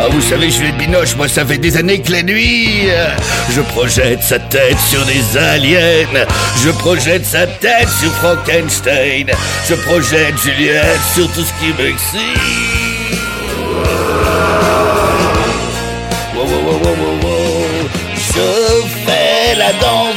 Ah, 0.00 0.08
vous 0.10 0.22
savez, 0.22 0.50
Juliette 0.50 0.78
Binoche, 0.78 1.14
moi, 1.14 1.28
ça 1.28 1.44
fait 1.44 1.58
des 1.58 1.76
années 1.76 2.00
que 2.00 2.12
la 2.12 2.22
nuit, 2.22 2.88
euh, 2.88 3.08
je 3.54 3.60
projette 3.60 4.22
sa 4.22 4.38
tête 4.38 4.78
sur 4.88 5.04
des 5.04 5.36
aliens, 5.36 6.24
je 6.64 6.70
projette 6.70 7.26
sa 7.26 7.46
tête 7.46 7.90
sur 8.00 8.10
Frankenstein, 8.12 9.26
je 9.68 9.74
projette 9.74 10.38
Juliette 10.42 11.02
sur 11.14 11.30
tout 11.32 11.42
ce 11.42 11.52
qui 11.60 11.74
m'excite. 11.82 12.95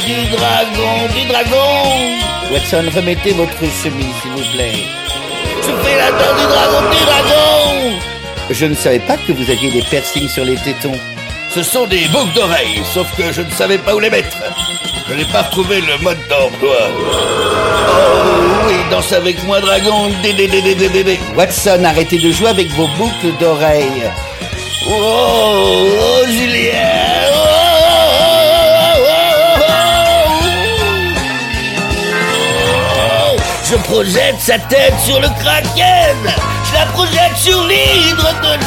Du 0.10 0.25
dragon, 0.36 1.08
du 1.13 1.28
dragon. 1.28 2.51
Watson, 2.51 2.86
remettez 2.96 3.32
votre 3.34 3.60
chemise, 3.60 4.16
s'il 4.22 4.32
vous 4.32 4.51
plaît. 4.56 4.84
Je 5.62 5.72
fais 5.84 5.98
la 5.98 6.12
danse 6.12 6.42
du 6.42 6.48
dragon, 6.48 6.82
du 6.89 7.06
dragon. 7.06 8.00
Je 8.50 8.66
ne 8.66 8.74
savais 8.74 9.00
pas 9.00 9.18
que 9.18 9.32
vous 9.32 9.51
aviez 9.51 9.70
des 9.72 9.82
piercings 9.84 10.28
sur 10.28 10.44
les 10.46 10.56
tétons. 10.56 11.00
Ce 11.54 11.62
sont 11.62 11.86
des 11.86 12.08
boucles 12.08 12.34
d'oreilles, 12.34 12.82
sauf 12.92 13.08
que 13.16 13.32
je 13.32 13.42
ne 13.42 13.51
savais 13.51 13.78
pas 13.78 13.94
où 13.96 14.00
les 14.00 14.10
mettre. 14.10 14.38
Je 15.08 15.13
n'ai 15.13 15.25
pas 15.25 15.44
retrouvé 15.44 15.82
le 15.82 15.98
mode 16.04 16.20
d'emploi. 16.28 16.78
Oh 16.89 18.68
oui, 18.68 18.75
danse 18.89 19.13
avec 19.13 19.44
moi, 19.44 19.60
dragon. 19.60 20.12
Watson, 21.36 21.84
arrêtez 21.84 22.18
de 22.18 22.32
jouer 22.32 22.50
avec 22.50 22.70
vos 22.72 22.88
boucles 22.98 23.38
d'oreilles. 23.39 24.10
Oh, 24.88 25.88
oh 26.01 26.25
Julien. 26.28 27.28
Je 33.70 33.76
projette 33.76 34.40
sa 34.40 34.58
tête 34.58 34.96
sur 35.06 35.20
le 35.22 35.28
kraken. 35.28 36.18
Je 36.24 36.74
la 36.74 36.86
projette 36.88 37.38
sur 37.38 37.62
l'hydre 37.68 38.34
de. 38.42 38.58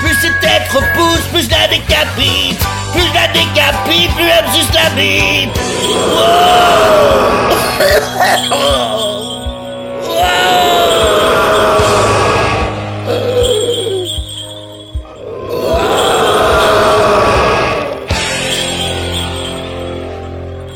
Plus 0.00 0.14
cette 0.20 0.38
tête 0.40 0.68
repousse, 0.70 1.26
plus 1.32 1.44
je 1.44 1.50
la 1.50 1.68
décapite. 1.68 2.58
Plus 2.92 3.00
je 3.00 3.14
la 3.14 3.28
décapite, 3.28 4.14
plus 4.14 4.28
elle 4.28 4.44
me 4.46 4.52
juste 4.54 4.74
la 4.74 4.90
bite. 4.90 5.58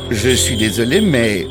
Je 0.09 0.29
suis 0.31 0.57
désolé, 0.57 0.99
mais 1.01 1.47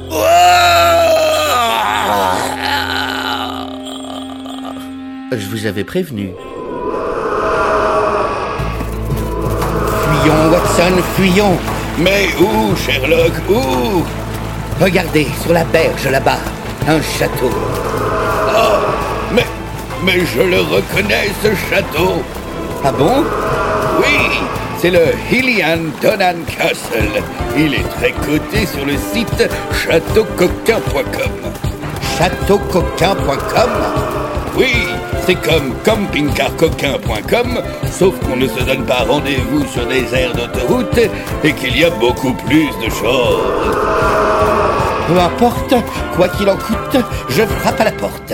je 5.49 5.57
vous 5.57 5.67
avais 5.67 5.85
prévenu. 5.85 6.31
Fuyons, 10.03 10.51
Watson, 10.53 11.03
fuyons. 11.17 11.59
Mais 11.99 12.29
où, 12.41 12.77
Sherlock 12.77 13.33
Où? 13.49 14.05
Regardez, 14.81 15.27
sur 15.43 15.53
la 15.53 15.65
berge 15.65 16.07
là-bas, 16.09 16.39
un 16.87 17.01
château. 17.01 17.51
Oh, 17.51 18.79
mais, 19.35 19.47
mais 20.05 20.21
je 20.27 20.43
le 20.43 20.61
reconnais, 20.61 21.31
ce 21.43 21.49
château. 21.71 22.23
Ah 22.85 22.93
bon? 22.93 23.25
Oui, 23.99 24.39
c'est 24.79 24.91
le 24.91 25.07
Hillian 25.33 25.91
Donan 26.03 26.45
Castle. 26.47 27.23
Il 27.57 27.75
est 27.75 27.89
très 27.97 28.13
coté 28.13 28.67
sur 28.67 28.85
le 28.85 28.97
site 28.97 29.49
châteaucoquin.com. 29.73 31.33
Châteaucoquin.com 32.19 33.71
Oui, 34.57 34.75
c'est 35.29 35.35
comme 35.35 35.75
campingcarcoquin.com, 35.85 37.63
sauf 37.93 38.19
qu'on 38.21 38.37
ne 38.37 38.49
se 38.49 38.63
donne 38.63 38.87
pas 38.87 39.05
rendez-vous 39.07 39.67
sur 39.67 39.87
des 39.87 40.15
aires 40.15 40.33
d'autoroute 40.33 40.99
et 41.45 41.53
qu'il 41.53 41.79
y 41.79 41.85
a 41.85 41.91
beaucoup 41.91 42.33
plus 42.33 42.69
de 42.83 42.89
choses. 42.89 43.77
Peu 45.07 45.19
importe, 45.21 45.75
quoi 46.17 46.29
qu'il 46.29 46.49
en 46.49 46.57
coûte, 46.57 46.97
je 47.29 47.43
frappe 47.43 47.79
à 47.79 47.85
la 47.85 47.93
porte. 47.93 48.33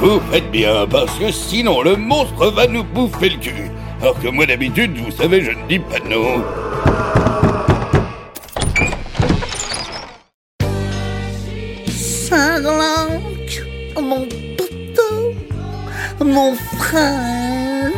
Vous 0.00 0.20
faites 0.30 0.50
bien, 0.52 0.86
parce 0.88 1.18
que 1.18 1.32
sinon 1.32 1.82
le 1.82 1.96
monstre 1.96 2.52
va 2.52 2.68
nous 2.68 2.84
bouffer 2.84 3.30
le 3.30 3.38
cul. 3.38 3.70
Alors 4.00 4.20
que 4.20 4.28
moi 4.28 4.46
d'habitude, 4.46 4.96
vous 4.96 5.10
savez, 5.10 5.42
je 5.42 5.50
ne 5.50 5.66
dis 5.68 5.80
pas 5.80 5.98
non. 6.08 6.44
Mon 14.08 14.26
poteau, 14.56 15.34
mon 16.24 16.54
frère. 16.54 17.90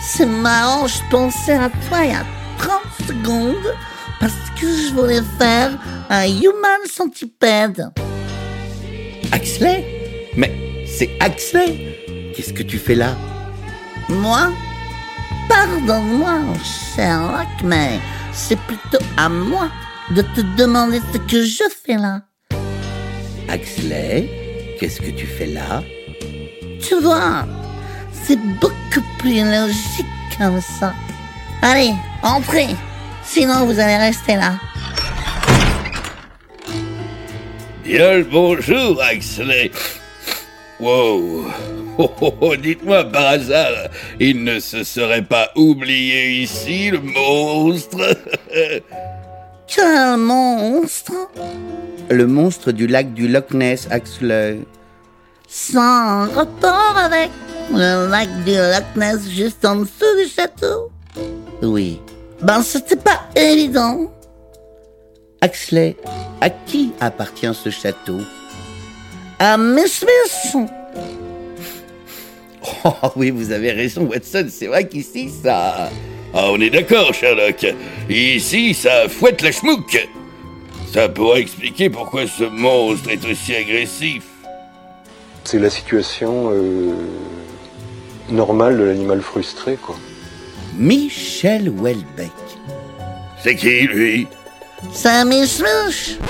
C'est 0.00 0.26
marrant, 0.26 0.86
je 0.86 1.00
pensais 1.10 1.54
à 1.54 1.68
toi 1.88 2.04
il 2.04 2.10
y 2.10 2.14
a 2.14 2.24
30 2.58 2.80
secondes 3.08 3.74
parce 4.20 4.32
que 4.58 4.66
je 4.66 4.94
voulais 4.94 5.22
faire 5.38 5.70
un 6.08 6.26
human 6.26 6.82
centipede. 6.90 7.90
Axley? 9.32 9.84
Mais 10.36 10.52
c'est 10.86 11.10
Axley 11.20 12.32
Qu'est-ce 12.34 12.52
que 12.52 12.62
tu 12.62 12.78
fais 12.78 12.94
là? 12.94 13.14
Moi? 14.08 14.50
Pardonne-moi, 15.48 16.40
Sherlock, 16.64 17.62
mais 17.62 17.98
c'est 18.32 18.58
plutôt 18.60 19.04
à 19.18 19.28
moi 19.28 19.68
de 20.10 20.22
te 20.22 20.40
demander 20.56 21.00
ce 21.12 21.18
que 21.18 21.44
je 21.44 21.64
fais 21.84 21.98
là. 21.98 22.22
Axley, 23.48 24.43
qu'est-ce 24.78 25.00
que 25.00 25.10
tu 25.10 25.26
fais 25.26 25.46
là? 25.46 25.82
Tu 26.80 27.00
vois, 27.00 27.46
c'est 28.24 28.38
beaucoup 28.60 29.04
plus 29.18 29.42
logique 29.42 30.06
comme 30.38 30.60
ça. 30.60 30.94
Allez, 31.62 31.92
entrez, 32.22 32.68
sinon 33.24 33.66
vous 33.66 33.78
allez 33.78 33.96
rester 33.96 34.36
là. 34.36 34.54
Bien 37.84 38.18
le 38.18 38.24
bonjour, 38.24 39.00
Axley. 39.02 39.70
Wow. 40.80 41.46
Oh, 41.96 42.10
oh, 42.20 42.34
oh, 42.40 42.56
dites-moi 42.56 43.04
par 43.04 43.26
hasard, 43.26 43.88
il 44.18 44.42
ne 44.42 44.58
se 44.58 44.82
serait 44.82 45.22
pas 45.22 45.50
oublié 45.54 46.42
ici, 46.42 46.90
le 46.90 46.98
monstre? 46.98 48.16
Quel 49.68 50.16
monstre? 50.16 51.12
Le 52.10 52.26
monstre 52.26 52.72
du 52.72 52.86
lac 52.86 53.14
du 53.14 53.28
Loch 53.28 53.52
Ness, 53.52 53.88
Axley. 53.90 54.60
Sans 55.48 56.28
rapport 56.32 56.96
avec 56.96 57.30
le 57.72 58.08
lac 58.10 58.28
du 58.44 58.52
Loch 58.52 58.96
Ness 58.96 59.28
juste 59.28 59.64
en 59.64 59.76
dessous 59.76 60.16
du 60.22 60.28
château? 60.28 60.90
Oui. 61.62 62.00
Ben, 62.42 62.62
c'était 62.62 62.96
pas 62.96 63.22
évident. 63.36 64.12
Axley, 65.40 65.96
à 66.40 66.50
qui 66.50 66.92
appartient 67.00 67.54
ce 67.54 67.70
château? 67.70 68.18
À 69.38 69.56
Miss 69.56 70.00
Smith 70.00 70.70
Oh 72.84 72.92
oui, 73.16 73.30
vous 73.30 73.50
avez 73.50 73.72
raison, 73.72 74.02
Watson, 74.02 74.46
c'est 74.50 74.66
vrai 74.66 74.86
qu'ici, 74.88 75.30
ça... 75.42 75.90
Ah, 76.36 76.50
on 76.50 76.60
est 76.60 76.70
d'accord, 76.70 77.14
Sherlock. 77.14 77.64
Ici, 78.08 78.74
ça 78.74 79.08
fouette 79.08 79.40
la 79.42 79.52
schmouk. 79.52 80.08
Ça 80.94 81.08
pourrait 81.08 81.40
expliquer 81.40 81.90
pourquoi 81.90 82.28
ce 82.28 82.44
monstre 82.44 83.10
est 83.10 83.26
aussi 83.28 83.52
agressif. 83.52 84.22
C'est 85.42 85.58
la 85.58 85.68
situation 85.68 86.52
euh, 86.52 86.94
normale 88.30 88.78
de 88.78 88.84
l'animal 88.84 89.20
frustré, 89.20 89.74
quoi. 89.74 89.96
Michel 90.76 91.68
Welbeck. 91.68 92.30
C'est 93.42 93.56
qui, 93.56 93.88
lui? 93.88 94.28
C'est 94.92 95.24
Miss 95.24 95.56
Smith 95.56 96.20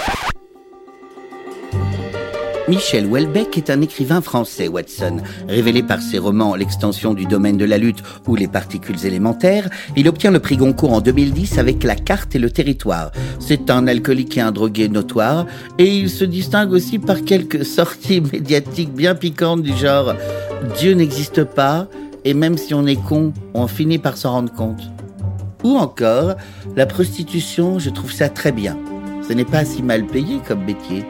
Michel 2.67 3.07
Houellebecq 3.07 3.59
est 3.59 3.69
un 3.69 3.83
écrivain 3.83 4.23
français, 4.23 4.69
Watson. 4.69 5.19
Révélé 5.49 5.83
par 5.83 6.01
ses 6.01 6.19
romans 6.19 6.55
L'extension 6.55 7.13
du 7.13 7.27
domaine 7.27 7.59
de 7.59 7.67
la 7.67 7.77
lutte 7.77 8.03
ou 8.27 8.37
Les 8.37 8.49
particules 8.49 9.05
élémentaires, 9.05 9.69
il 9.97 10.09
obtient 10.09 10.31
le 10.31 10.41
prix 10.41 10.57
Goncourt 10.57 10.95
en 10.95 11.03
2010 11.03 11.59
avec 11.59 11.85
La 11.85 11.95
carte 11.95 12.35
et 12.35 12.39
le 12.39 12.51
territoire. 12.51 13.13
C'est 13.39 13.71
un 13.71 13.87
alcoolique 13.87 14.39
et 14.39 14.41
un 14.41 14.51
drogué 14.51 14.89
notoire, 14.89 15.45
et 15.79 15.87
il 15.87 16.09
se 16.09 16.25
distingue 16.25 16.73
aussi 16.73 16.99
par 16.99 17.23
quelques 17.25 17.67
sorties 17.67 18.21
médiatiques 18.33 18.95
bien 18.95 19.15
piquantes 19.15 19.63
du 19.63 19.77
genre 19.77 20.15
Dieu 20.79 20.95
n'existe 20.95 21.45
pas, 21.45 21.87
et 22.25 22.33
même 22.33 22.57
si 22.57 22.73
on 22.73 22.87
est 22.87 22.97
con, 22.97 23.35
on 23.53 23.67
finit 23.67 23.99
par 23.99 24.17
s'en 24.17 24.33
rendre 24.33 24.53
compte. 24.53 24.81
Ou 25.65 25.77
encore, 25.77 26.37
la 26.77 26.87
prostitution, 26.87 27.79
je 27.79 27.91
trouve 27.91 28.13
ça 28.13 28.31
très 28.31 28.53
bien. 28.53 28.79
Ce 29.29 29.35
n'est 29.35 29.45
pas 29.45 29.67
si 29.67 29.83
mal 29.83 30.07
payé 30.07 30.41
comme 30.47 30.65
métier. 30.65 31.05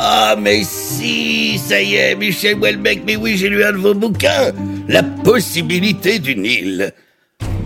Ah, 0.00 0.36
mais 0.38 0.62
si, 0.62 1.58
ça 1.58 1.82
y 1.82 1.96
est, 1.96 2.14
Michel 2.14 2.56
Houellebecq, 2.56 3.02
mais 3.04 3.16
oui, 3.16 3.36
j'ai 3.36 3.48
lu 3.48 3.64
un 3.64 3.72
de 3.72 3.78
vos 3.78 3.94
bouquins. 3.94 4.52
La 4.86 5.02
possibilité 5.02 6.20
du 6.20 6.36
Nil. 6.36 6.92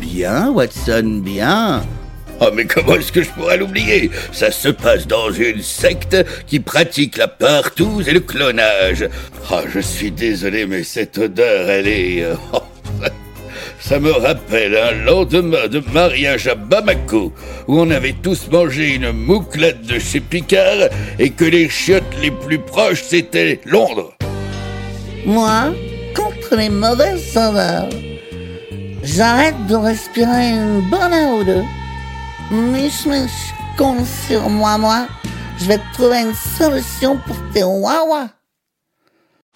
Bien, 0.01 0.51
Watson, 0.51 1.21
bien. 1.23 1.83
Oh, 2.41 2.49
mais 2.55 2.65
comment 2.65 2.95
est-ce 2.95 3.13
que 3.13 3.23
je 3.23 3.29
pourrais 3.29 3.59
l'oublier? 3.59 4.11
Ça 4.33 4.51
se 4.51 4.71
passe 4.71 5.07
dans 5.07 5.31
une 5.31 5.61
secte 5.61 6.17
qui 6.47 6.59
pratique 6.59 7.19
la 7.19 7.29
partouze 7.29 8.09
et 8.09 8.13
le 8.13 8.21
clonage. 8.21 9.07
Oh, 9.51 9.61
je 9.69 9.81
suis 9.81 10.11
désolé, 10.11 10.65
mais 10.65 10.85
cette 10.85 11.19
odeur, 11.19 11.69
elle 11.69 11.89
est... 11.89 12.25
ça 13.83 13.99
me 13.99 14.13
rappelle 14.13 14.77
un 14.77 14.93
lendemain 15.05 15.67
de 15.67 15.81
mariage 15.93 16.47
à 16.47 16.55
Bamako, 16.55 17.33
où 17.67 17.81
on 17.81 17.91
avait 17.91 18.15
tous 18.23 18.49
mangé 18.49 18.95
une 18.95 19.11
mouclette 19.11 19.83
de 19.83 19.99
chez 19.99 20.21
Picard 20.21 20.89
et 21.19 21.31
que 21.31 21.45
les 21.45 21.69
chiottes 21.69 22.17
les 22.21 22.31
plus 22.31 22.61
proches, 22.61 23.03
c'était 23.03 23.61
Londres. 23.65 24.13
Moi, 25.27 25.73
contre 26.15 26.55
les 26.57 26.69
mauvaises 26.69 27.37
odeurs, 27.37 27.89
j'arrête 29.03 29.67
de 29.67 29.75
respirer 29.75 30.51
une 30.51 30.89
bonne 30.89 31.13
heure 31.13 31.35
ou 31.41 31.45
deux. 31.45 31.65
Mich, 32.53 33.05
mich, 33.07 33.53
compte 33.77 34.07
sur 34.29 34.49
moi, 34.49 34.79
moi. 34.79 35.07
Je 35.59 35.65
vais 35.67 35.79
te 35.79 35.95
trouver 35.95 36.19
une 36.21 36.35
solution 36.35 37.19
pour 37.27 37.37
tes 37.53 37.65
wawa. 37.65 38.29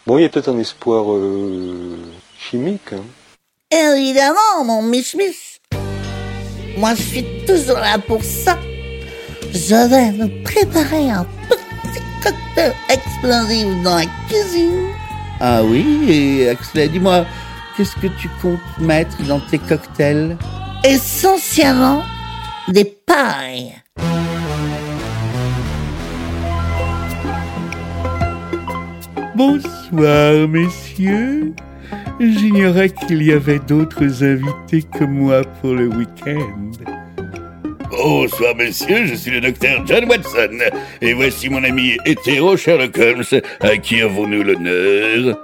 Bon, 0.05 0.19
il 0.19 0.23
y 0.23 0.25
a 0.25 0.29
peut-être 0.29 0.49
un 0.51 0.59
espoir 0.59 1.13
euh, 1.13 1.97
chimique. 2.39 2.93
hein. 2.93 3.03
Évidemment, 3.71 4.65
mon 4.65 4.81
Mich 4.81 5.17
Mich. 5.17 5.61
moi 6.79 6.95
je 6.95 7.03
suis 7.03 7.25
toujours 7.47 7.79
là 7.79 7.99
pour 7.99 8.23
ça. 8.23 8.57
Je 9.53 9.89
vais 9.89 10.13
nous 10.13 10.31
préparer 10.45 11.11
un 11.11 11.27
petit 11.49 12.01
cocktail 12.23 12.73
explosif 12.89 13.67
dans 13.83 13.97
la 13.97 14.05
cuisine. 14.29 14.87
Ah 15.41 15.65
oui, 15.65 15.85
et 16.09 16.49
Axel, 16.51 16.93
dis-moi, 16.93 17.27
qu'est-ce 17.77 17.97
que 17.97 18.07
tu 18.07 18.29
comptes 18.41 18.61
mettre 18.79 19.21
dans 19.25 19.41
tes 19.41 19.59
cocktails? 19.59 20.37
Essentiellement 20.85 22.05
des 22.69 22.85
pailles. 22.85 23.75
Bonsoir, 29.35 30.49
messieurs. 30.49 31.53
J'ignorais 32.19 32.89
qu'il 32.89 33.23
y 33.23 33.33
avait 33.33 33.59
d'autres 33.59 34.25
invités 34.25 34.83
que 34.83 35.05
moi 35.05 35.43
pour 35.61 35.75
le 35.75 35.89
week-end. 35.89 36.71
Bonsoir, 37.91 38.57
messieurs, 38.57 39.07
je 39.07 39.15
suis 39.15 39.31
le 39.31 39.41
docteur 39.41 39.87
John 39.87 40.05
Watson, 40.09 40.59
et 41.03 41.13
voici 41.13 41.49
mon 41.49 41.63
ami 41.63 41.99
hétéro 42.07 42.57
Sherlock 42.57 42.97
Holmes, 42.99 43.43
à 43.61 43.77
qui 43.77 44.01
avons-nous 44.01 44.43
l'honneur? 44.43 45.39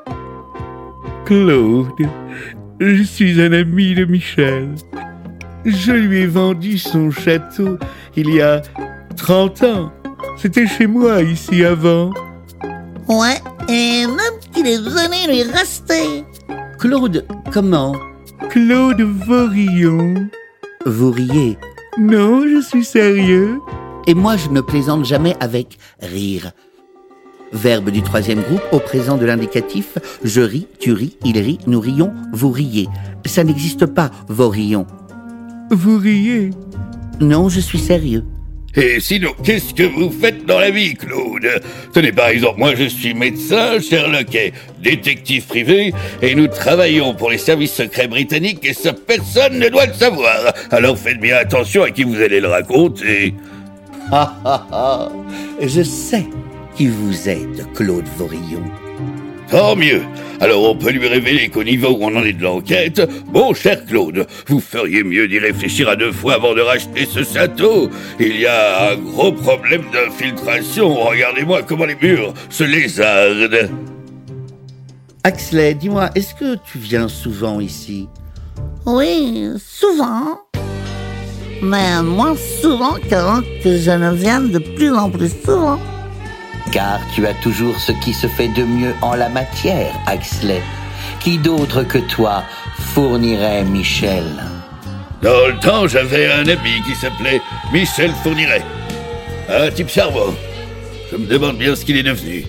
Claude, 1.27 2.09
je 2.81 3.03
suis 3.03 3.41
un 3.41 3.53
ami 3.53 3.95
de 3.95 4.05
Michel. 4.05 4.69
Je 5.65 5.93
lui 5.93 6.21
ai 6.21 6.27
vendu 6.27 6.79
son 6.79 7.11
château 7.11 7.79
il 8.17 8.35
y 8.35 8.41
a 8.41 8.63
30 9.17 9.63
ans. 9.63 9.93
C'était 10.37 10.67
chez 10.67 10.87
moi 10.87 11.23
ici 11.23 11.65
avant. 11.65 12.13
Ouais, 13.09 13.39
et 13.69 14.07
même 14.07 14.39
qu'il 14.53 14.67
est 14.67 14.79
venu 14.79 15.33
lui 15.33 15.43
rester. 15.43 16.25
Claude, 16.83 17.25
comment 17.53 17.95
Claude 18.51 19.03
Vorillon. 19.03 20.29
Vous 20.85 21.12
riez. 21.12 21.57
Non, 21.97 22.42
je 22.42 22.61
suis 22.61 22.85
sérieux. 22.85 23.61
Et 24.09 24.14
moi, 24.14 24.37
je 24.37 24.49
ne 24.49 24.61
plaisante 24.61 25.05
jamais 25.05 25.37
avec 25.38 25.79
rire. 26.01 26.51
Verbe 27.53 27.90
du 27.90 28.03
troisième 28.03 28.40
groupe 28.40 28.64
au 28.73 28.81
présent 28.81 29.16
de 29.16 29.25
l'indicatif. 29.25 29.97
Je 30.25 30.40
ris, 30.40 30.66
tu 30.81 30.92
ris, 30.92 31.16
il 31.25 31.38
rit, 31.38 31.61
nous 31.68 31.79
rions, 31.79 32.12
vous 32.33 32.51
riez. 32.51 32.88
Ça 33.27 33.45
n'existe 33.45 33.87
pas, 33.87 34.11
vos 34.27 34.49
rions. 34.49 34.88
Vous 35.71 35.99
riez. 35.99 36.51
Non, 37.21 37.49
je 37.49 37.61
suis 37.61 37.79
sérieux. 37.79 38.25
Et 38.75 39.01
sinon, 39.01 39.33
qu'est-ce 39.45 39.75
que 39.75 39.83
vous 39.83 40.11
faites 40.11 40.47
dans 40.47 40.59
la 40.59 40.71
vie, 40.71 40.95
Claude? 40.95 41.47
Tenez, 41.93 42.13
par 42.13 42.29
exemple, 42.29 42.59
moi 42.59 42.75
je 42.75 42.85
suis 42.85 43.13
médecin, 43.13 43.79
Sherlock 43.81 44.35
est 44.35 44.55
détective 44.81 45.45
privé, 45.47 45.93
et 46.23 46.35
nous 46.35 46.49
travaillons 46.49 47.15
pour 47.15 47.31
les 47.31 47.39
services 47.39 47.75
secrets 47.75 48.09
britanniques, 48.09 48.65
et 48.65 48.73
ça 48.73 48.95
personne 48.95 49.59
ne 49.59 49.69
doit 49.69 49.87
le 49.87 49.93
savoir. 49.93 50.55
Alors 50.71 50.97
faites 50.97 51.21
bien 51.21 51.37
attention 51.37 51.83
à 51.83 51.91
qui 51.91 52.05
vous 52.05 52.21
allez 52.21 52.41
le 52.41 52.49
raconter. 52.49 53.35
Ah 54.15 54.35
ah 54.45 54.67
ah 54.73 55.09
Je 55.61 55.81
sais 55.83 56.27
qui 56.75 56.89
vous 56.89 57.29
êtes, 57.29 57.73
Claude 57.73 58.05
Vorillon. 58.19 58.65
Tant 59.53 59.77
mieux. 59.77 60.01
Alors 60.41 60.62
on 60.71 60.75
peut 60.75 60.91
lui 60.93 61.07
révéler 61.07 61.51
qu'au 61.51 61.62
niveau 61.62 61.91
où 61.91 62.05
on 62.05 62.17
en 62.17 62.25
est 62.25 62.33
de 62.33 62.43
l'enquête, 62.43 63.03
mon 63.35 63.53
cher 63.53 63.85
Claude, 63.85 64.27
vous 64.49 64.61
feriez 64.61 65.05
mieux 65.05 65.29
d'y 65.29 65.38
réfléchir 65.38 65.91
à 65.91 65.95
deux 65.95 66.11
fois 66.11 66.37
avant 66.37 66.55
de 66.55 66.62
racheter 66.62 67.05
ce 67.05 67.23
château. 67.23 67.91
Il 68.19 68.41
y 68.41 68.47
a 68.47 68.93
un 68.93 68.97
gros 68.97 69.31
problème 69.31 69.83
d'infiltration. 69.93 70.95
Regardez-moi 70.95 71.65
comment 71.65 71.85
les 71.85 71.97
murs 71.97 72.33
se 72.49 72.65
lézardent. 72.65 73.69
Axley, 75.23 75.75
dis-moi, 75.75 76.09
est-ce 76.15 76.35
que 76.35 76.55
tu 76.73 76.79
viens 76.79 77.09
souvent 77.09 77.61
ici? 77.61 78.09
Oui, 78.87 79.51
souvent. 79.62 80.41
Mais 81.62 82.03
moins 82.03 82.37
souvent 82.62 82.95
qu'avant 83.07 83.43
que 83.62 83.77
je 83.77 83.91
ne 83.91 84.15
vienne 84.15 84.51
de 84.51 84.59
plus 84.59 84.95
en 84.95 85.11
plus 85.11 85.31
souvent. 85.45 85.79
Car 86.70 87.01
tu 87.14 87.27
as 87.27 87.35
toujours 87.35 87.79
ce 87.79 87.92
qui 87.92 88.14
se 88.14 88.27
fait 88.27 88.48
de 88.48 88.64
mieux 88.64 88.94
en 89.03 89.14
la 89.14 89.29
matière, 89.29 89.92
Axley. 90.07 90.62
Qui 91.20 91.38
d'autre 91.38 91.83
que 91.83 91.98
toi 91.98 92.44
fournirait 92.94 93.64
Michel? 93.64 94.25
Dans 95.22 95.46
le 95.46 95.59
temps, 95.61 95.87
j'avais 95.87 96.31
un 96.31 96.46
ami 96.48 96.83
qui 96.87 96.94
s'appelait 96.94 97.40
Michel 97.72 98.11
Fourniret. 98.22 98.64
Un 99.48 99.70
type 99.70 99.90
cerveau. 99.90 100.35
Je 101.11 101.16
me 101.16 101.27
demande 101.27 101.59
bien 101.59 101.77
ce 101.77 101.85
qu'il 101.85 101.96
est 101.96 102.03
devenu. 102.03 102.44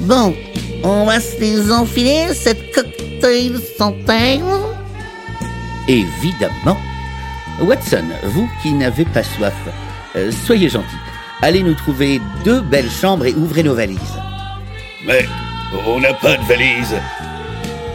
Bon, 0.00 0.34
on 0.82 1.04
va 1.04 1.20
se 1.20 1.38
les 1.38 1.70
enfiler, 1.70 2.34
cette 2.34 2.72
cocktail 2.74 3.60
sans 3.78 3.92
thème. 4.06 4.50
Évidemment. 5.86 6.78
Watson, 7.60 8.04
vous 8.24 8.48
qui 8.62 8.72
n'avez 8.72 9.04
pas 9.04 9.22
soif, 9.22 9.54
euh, 10.16 10.32
soyez 10.46 10.68
gentil. 10.68 10.96
Allez 11.44 11.64
nous 11.64 11.74
trouver 11.74 12.20
deux 12.44 12.60
belles 12.60 12.88
chambres 12.88 13.26
et 13.26 13.34
ouvrez 13.34 13.64
nos 13.64 13.74
valises. 13.74 13.98
Mais 15.04 15.26
on 15.88 15.98
n'a 15.98 16.14
pas 16.14 16.36
de 16.36 16.42
valise. 16.44 16.94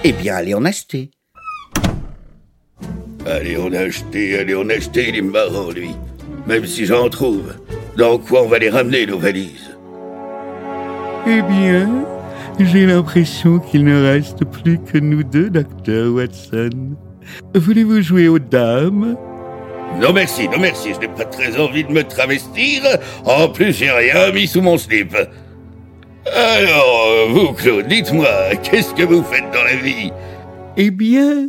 Eh 0.04 0.12
bien, 0.12 0.36
allez 0.36 0.54
en 0.54 0.66
acheter. 0.66 1.12
Allez, 3.26 3.58
on 3.58 3.72
a 3.72 3.80
acheté, 3.80 4.38
allez, 4.38 4.54
on 4.54 4.70
a 4.70 4.74
acheté, 4.74 5.08
il 5.08 5.16
est 5.16 5.22
marrant, 5.22 5.72
lui. 5.72 5.92
Même 6.46 6.66
si 6.66 6.86
j'en 6.86 7.08
trouve. 7.10 7.54
Dans 7.98 8.18
quoi 8.18 8.44
on 8.44 8.50
va 8.50 8.60
les 8.60 8.70
ramener, 8.70 9.06
nos 9.06 9.18
valises? 9.18 9.78
Eh 11.26 11.42
bien, 11.42 12.06
j'ai 12.60 12.86
l'impression 12.86 13.60
qu'il 13.60 13.86
ne 13.86 14.02
reste 14.02 14.44
plus 14.44 14.78
que 14.80 14.98
nous 14.98 15.24
deux, 15.24 15.50
docteur 15.50 16.14
Watson. 16.14 16.98
Voulez-vous 17.56 18.02
jouer 18.02 18.28
aux 18.28 18.40
dames? 18.40 19.16
Non 19.96 20.14
merci, 20.14 20.48
non 20.48 20.60
merci, 20.60 20.94
je 20.94 21.00
n'ai 21.00 21.08
pas 21.08 21.26
très 21.26 21.60
envie 21.60 21.84
de 21.84 21.92
me 21.92 22.04
travestir. 22.04 22.84
En 23.26 23.50
plus, 23.50 23.74
j'ai 23.74 23.90
rien 23.90 24.32
mis 24.32 24.48
sous 24.48 24.62
mon 24.62 24.78
slip. 24.78 25.16
Alors, 26.36 27.30
vous, 27.30 27.54
Claude, 27.54 27.88
dites-moi, 27.88 28.28
qu'est-ce 28.64 28.94
que 28.94 29.04
vous 29.04 29.24
faites 29.24 29.50
dans 29.52 29.64
la 29.64 29.76
vie? 29.76 30.12
Eh 30.76 30.92
bien, 30.92 31.48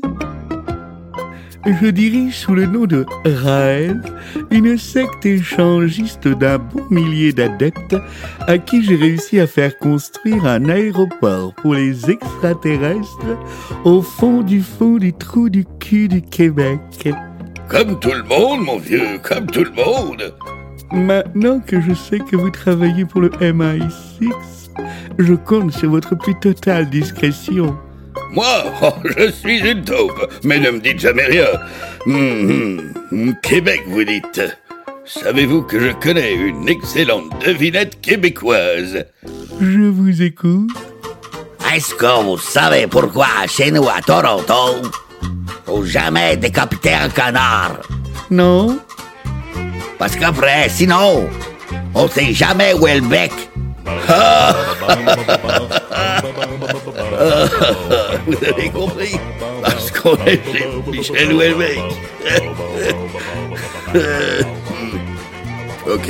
je 1.67 1.89
dirige 1.89 2.35
sous 2.35 2.55
le 2.55 2.67
nom 2.67 2.87
de 2.87 3.05
Raël 3.27 4.01
une 4.51 4.79
secte 4.79 5.27
échangiste 5.27 6.29
d'un 6.29 6.59
bon 6.59 6.85
millier 6.91 7.33
d'adeptes 7.33 7.97
à 8.47 8.57
qui 8.57 8.83
j'ai 8.83 8.97
réussi 8.97 9.39
à 9.41 9.47
faire 9.47 9.77
construire 9.79 10.47
un 10.47 10.69
aéroport 10.69 11.53
pour 11.55 11.75
les 11.75 12.11
extraterrestres 12.11 13.37
au 13.85 14.01
fond 14.01 14.41
du 14.43 14.63
fond 14.63 14.97
du 14.97 15.13
trou 15.13 15.51
du 15.51 15.67
cul 15.79 16.09
du 16.09 16.23
Québec. 16.23 16.81
Comme 17.69 18.01
tout 18.01 18.13
le 18.13 18.23
monde, 18.23 18.65
mon 18.65 18.79
vieux, 18.79 19.19
comme 19.23 19.47
tout 19.47 19.65
le 19.65 19.71
monde. 19.73 20.35
Maintenant 20.91 21.61
que 21.61 21.81
je 21.81 21.93
sais 21.93 22.19
que 22.19 22.35
vous 22.35 22.49
travaillez 22.51 23.05
pour 23.05 23.21
le 23.21 23.29
MI6, 23.29 24.33
je 25.19 25.35
compte 25.35 25.73
sur 25.73 25.91
votre 25.91 26.15
plus 26.15 26.35
totale 26.41 26.89
discrétion. 26.89 27.77
Moi, 28.33 28.47
oh, 28.83 28.93
je 29.05 29.31
suis 29.31 29.59
une 29.61 29.85
taupe, 29.85 30.33
mais 30.45 30.59
ne 30.59 30.71
me 30.71 30.81
dites 30.81 30.99
jamais 30.99 31.25
rien. 31.25 31.49
Hum, 32.07 32.95
hum, 33.13 33.35
Québec, 33.43 33.83
vous 33.87 34.05
dites. 34.05 34.41
Savez-vous 35.05 35.63
que 35.63 35.79
je 35.79 35.93
connais 35.93 36.35
une 36.35 36.69
excellente 36.69 37.31
devinette 37.45 38.01
québécoise? 38.01 39.05
Je 39.61 39.89
vous 39.89 40.23
écoute. 40.23 40.71
Est-ce 41.75 41.95
que 41.95 42.25
vous 42.25 42.39
savez 42.39 42.87
pourquoi 42.87 43.27
chez 43.47 43.71
nous 43.71 43.87
à 43.89 44.01
Toronto, 44.01 44.89
faut 45.69 45.85
jamais 45.85 46.35
décapiter 46.39 46.95
un 46.95 47.11
canard 47.11 47.77
Non 48.31 48.79
Parce 49.99 50.17
qu'après, 50.17 50.71
sinon, 50.71 51.29
on 51.95 52.09
sait 52.09 52.33
jamais 52.33 52.73
où 52.73 52.87
est 52.87 52.95
le 53.01 53.07
bec. 53.07 53.33
Vous 58.27 58.37
avez 58.47 58.71
compris? 58.71 59.17
Parce 59.63 59.91
qu'on 59.91 60.17
est 60.25 60.41
chez 60.51 60.67
Michel 60.91 61.33
Houellebecq. 61.35 61.79
ok. 65.87 66.09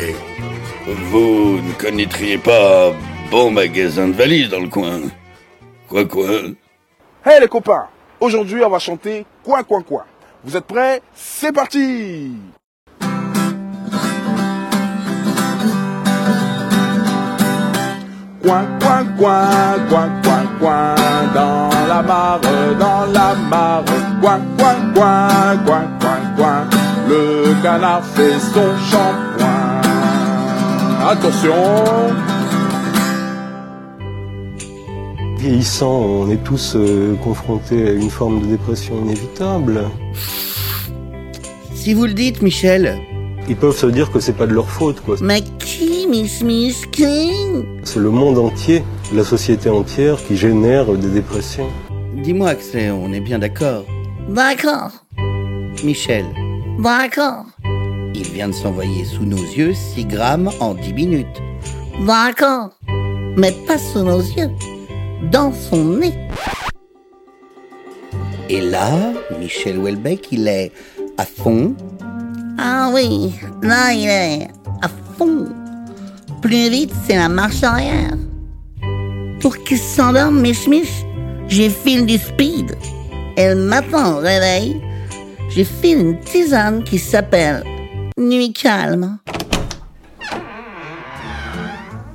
Vous 1.11 1.61
ne 1.63 1.73
connaîtriez 1.73 2.39
pas 2.39 2.91
un 2.91 2.93
bon 3.31 3.51
magasin 3.51 4.07
de 4.09 4.13
valises 4.15 4.51
dans 4.51 4.61
le 4.61 4.69
coin 4.69 5.01
Quoi 5.89 6.05
quoi? 6.05 6.29
Hey 7.27 7.41
les 7.41 7.49
copains, 7.49 7.87
aujourd'hui 8.21 8.65
on 8.65 8.71
va 8.71 8.79
chanter 8.79 9.27
Coin 9.45 9.63
Coin 9.63 9.83
Coin. 9.83 10.05
Vous 10.45 10.57
êtes 10.57 10.65
prêts? 10.65 11.03
C'est 11.15 11.53
parti 11.53 12.33
Coin, 18.43 18.65
coin, 18.81 19.05
coin, 19.19 19.77
coin, 19.91 20.09
coin, 20.23 20.45
coin, 20.59 20.95
dans 21.35 21.69
la 21.89 22.03
mare, 22.03 22.41
dans 22.79 23.13
la 23.13 23.35
mare, 23.35 23.85
coin, 24.23 24.41
coin, 24.57 24.75
coin, 24.95 25.57
coin, 25.67 25.83
coin, 26.01 26.21
coin, 26.37 26.69
le 27.09 27.63
canard 27.63 28.05
fait 28.05 28.39
son 28.39 28.75
shampoing. 28.91 29.81
Attention 31.11 32.15
Vieillissant, 35.39 35.93
on 36.01 36.31
est 36.31 36.43
tous 36.43 36.75
euh, 36.75 37.15
confrontés 37.23 37.89
à 37.89 37.93
une 37.93 38.11
forme 38.11 38.41
de 38.43 38.47
dépression 38.47 39.01
inévitable. 39.05 39.85
Si 41.75 41.95
vous 41.95 42.07
le 42.07 42.13
dites, 42.13 42.43
Michel. 42.43 42.99
Ils 43.49 43.55
peuvent 43.57 43.77
se 43.77 43.87
dire 43.87 44.11
que 44.11 44.19
c'est 44.19 44.33
pas 44.33 44.49
de 44.49 44.53
leur 44.53 44.69
faute, 44.69 45.01
quoi. 45.01 45.17
Mais 45.21 45.43
qui, 45.61 46.07
Miss 46.11 46.43
Miss 46.43 46.85
King 46.87 47.65
C'est 47.85 48.01
le 48.01 48.11
monde 48.11 48.37
entier, 48.37 48.83
la 49.15 49.23
société 49.23 49.71
entière 49.71 50.17
qui 50.27 50.37
génère 50.37 50.93
des 50.93 51.09
dépressions. 51.09 51.69
Dis-moi, 52.17 52.51
Axel, 52.51 52.91
on 52.93 53.13
est 53.13 53.21
bien 53.21 53.39
d'accord. 53.39 53.85
D'accord, 54.29 54.91
Michel, 55.85 56.27
d'accord, 56.83 57.47
il 58.13 58.25
vient 58.35 58.49
de 58.49 58.53
s'envoyer 58.53 59.05
sous 59.07 59.25
nos 59.25 59.37
yeux 59.37 59.73
6 59.73 60.05
grammes 60.05 60.51
en 60.61 60.75
10 60.75 60.93
minutes. 60.93 61.41
d'accord. 62.07 62.71
Mais 63.39 63.53
pas 63.67 63.79
sous 63.79 64.03
nos 64.03 64.21
yeux, 64.21 64.51
dans 65.31 65.53
son 65.53 65.85
nez. 65.85 66.15
Et 68.49 68.61
là, 68.61 68.91
Michel 69.39 69.79
Houellebecq, 69.79 70.29
il 70.33 70.49
est 70.49 70.73
à 71.17 71.25
fond. 71.25 71.75
Ah 72.59 72.91
oui, 72.93 73.35
là 73.63 73.93
il 73.93 74.09
est 74.09 74.49
à 74.83 74.89
fond. 75.17 75.47
Plus 76.41 76.71
vite, 76.71 76.93
c'est 77.07 77.17
la 77.17 77.29
marche 77.29 77.63
arrière. 77.63 78.17
Pour 79.41 79.57
qu'il 79.59 79.79
s'endorme, 79.79 80.41
Mich 80.41 80.67
Mich, 80.67 81.05
j'ai 81.49 81.69
filé 81.69 82.03
du 82.03 82.19
speed. 82.19 82.77
Et 83.37 83.49
le 83.49 83.55
matin 83.55 84.15
au 84.15 84.19
réveil, 84.19 84.81
j'ai 85.51 85.65
filé 85.65 86.01
une 86.01 86.21
tisane 86.21 86.83
qui 86.85 86.99
s'appelle 86.99 87.63
Nuit 88.19 88.53
calme. 88.53 89.19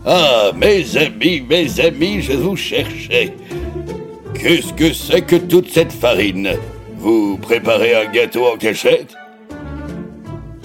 Ah, 0.06 0.52
mes 0.54 0.98
amis, 0.98 1.42
mes 1.50 1.80
amis, 1.80 2.22
je 2.22 2.34
vous 2.34 2.58
cherchais. 2.58 3.34
Qu'est-ce 4.34 4.74
que 4.74 4.92
c'est 4.92 5.22
que 5.22 5.38
toute 5.38 5.70
cette 5.70 5.94
farine? 5.94 6.50
Vous 6.98 7.38
préparez 7.38 7.96
un 7.96 8.12
gâteau 8.12 8.46
en 8.48 8.58
cachette? 8.58 9.16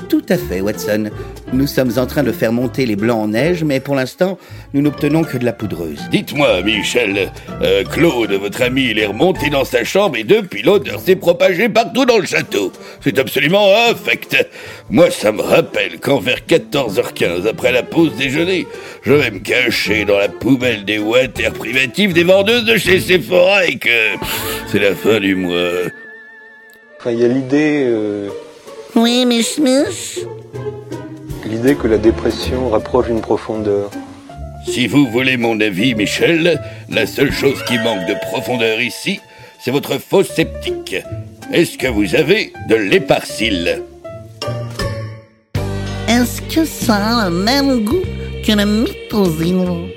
Tout 0.08 0.24
à 0.30 0.38
fait, 0.38 0.62
Watson. 0.62 1.10
Nous 1.52 1.66
sommes 1.66 1.92
en 1.98 2.06
train 2.06 2.22
de 2.22 2.32
faire 2.32 2.50
monter 2.50 2.86
les 2.86 2.96
blancs 2.96 3.24
en 3.24 3.28
neige, 3.28 3.62
mais 3.62 3.78
pour 3.78 3.94
l'instant, 3.94 4.38
nous 4.72 4.80
n'obtenons 4.80 5.22
que 5.22 5.36
de 5.36 5.44
la 5.44 5.52
poudreuse. 5.52 6.00
Dites-moi, 6.10 6.62
Michel, 6.62 7.30
euh, 7.62 7.84
Claude, 7.84 8.32
votre 8.32 8.62
ami, 8.62 8.88
il 8.90 8.98
est 8.98 9.06
remonté 9.06 9.50
dans 9.50 9.66
sa 9.66 9.84
chambre 9.84 10.16
et 10.16 10.24
depuis 10.24 10.62
l'odeur 10.62 11.00
s'est 11.00 11.16
propagée 11.16 11.68
partout 11.68 12.06
dans 12.06 12.16
le 12.16 12.24
château. 12.24 12.72
C'est 13.02 13.18
absolument 13.18 13.68
infect. 13.90 14.48
Moi, 14.88 15.10
ça 15.10 15.30
me 15.30 15.42
rappelle 15.42 16.00
quand 16.00 16.20
vers 16.20 16.40
14h15, 16.40 17.46
après 17.46 17.72
la 17.72 17.82
pause 17.82 18.16
déjeuner, 18.16 18.66
je 19.02 19.12
vais 19.12 19.30
me 19.30 19.40
cacher 19.40 20.06
dans 20.06 20.18
la 20.18 20.28
poubelle 20.28 20.86
des 20.86 20.98
water 20.98 21.52
privatifs 21.52 22.14
des 22.14 22.24
vendeuses 22.24 22.64
de 22.64 22.78
chez 22.78 23.00
Sephora 23.00 23.66
et 23.66 23.76
que 23.76 24.14
c'est 24.72 24.78
la 24.78 24.94
fin 24.94 25.20
du 25.20 25.34
mois. 25.34 25.68
Enfin, 26.98 27.10
il 27.10 27.20
y 27.20 27.24
a 27.24 27.28
l'idée, 27.28 27.84
euh, 27.86 28.28
Oui, 29.00 29.24
Mich 29.24 29.58
Mich 29.58 30.26
l'idée 31.48 31.76
que 31.76 31.88
la 31.88 31.98
dépression 31.98 32.68
rapproche 32.68 33.08
une 33.08 33.20
profondeur. 33.20 33.90
Si 34.66 34.86
vous 34.86 35.06
voulez 35.06 35.36
mon 35.36 35.58
avis, 35.60 35.94
Michel, 35.94 36.60
la 36.90 37.06
seule 37.06 37.32
chose 37.32 37.62
qui 37.66 37.78
manque 37.78 38.06
de 38.06 38.14
profondeur 38.26 38.80
ici, 38.80 39.20
c'est 39.58 39.70
votre 39.70 39.98
faux 39.98 40.22
sceptique. 40.22 40.96
Est-ce 41.52 41.78
que 41.78 41.86
vous 41.86 42.14
avez 42.14 42.52
de 42.68 42.74
l'éparcile 42.74 43.82
Est-ce 46.08 46.42
que 46.42 46.64
ça 46.64 46.96
a 46.96 47.30
le 47.30 47.36
même 47.36 47.84
goût 47.84 48.02
que 48.46 48.52
le 48.52 48.66
mythosine 48.66 49.88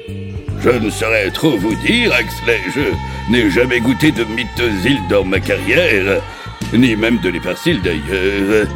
Je 0.61 0.69
ne 0.69 0.89
saurais 0.89 1.31
trop 1.31 1.57
vous 1.57 1.75
dire, 1.85 2.13
Axley. 2.13 2.59
Je 2.73 3.31
n'ai 3.31 3.49
jamais 3.51 3.81
goûté 3.81 4.11
de 4.11 4.23
mythosile 4.23 4.99
dans 5.09 5.25
ma 5.25 5.39
carrière, 5.39 6.21
ni 6.73 6.95
même 6.95 7.19
de 7.19 7.29
l'éparcile 7.29 7.81
d'ailleurs. 7.81 8.67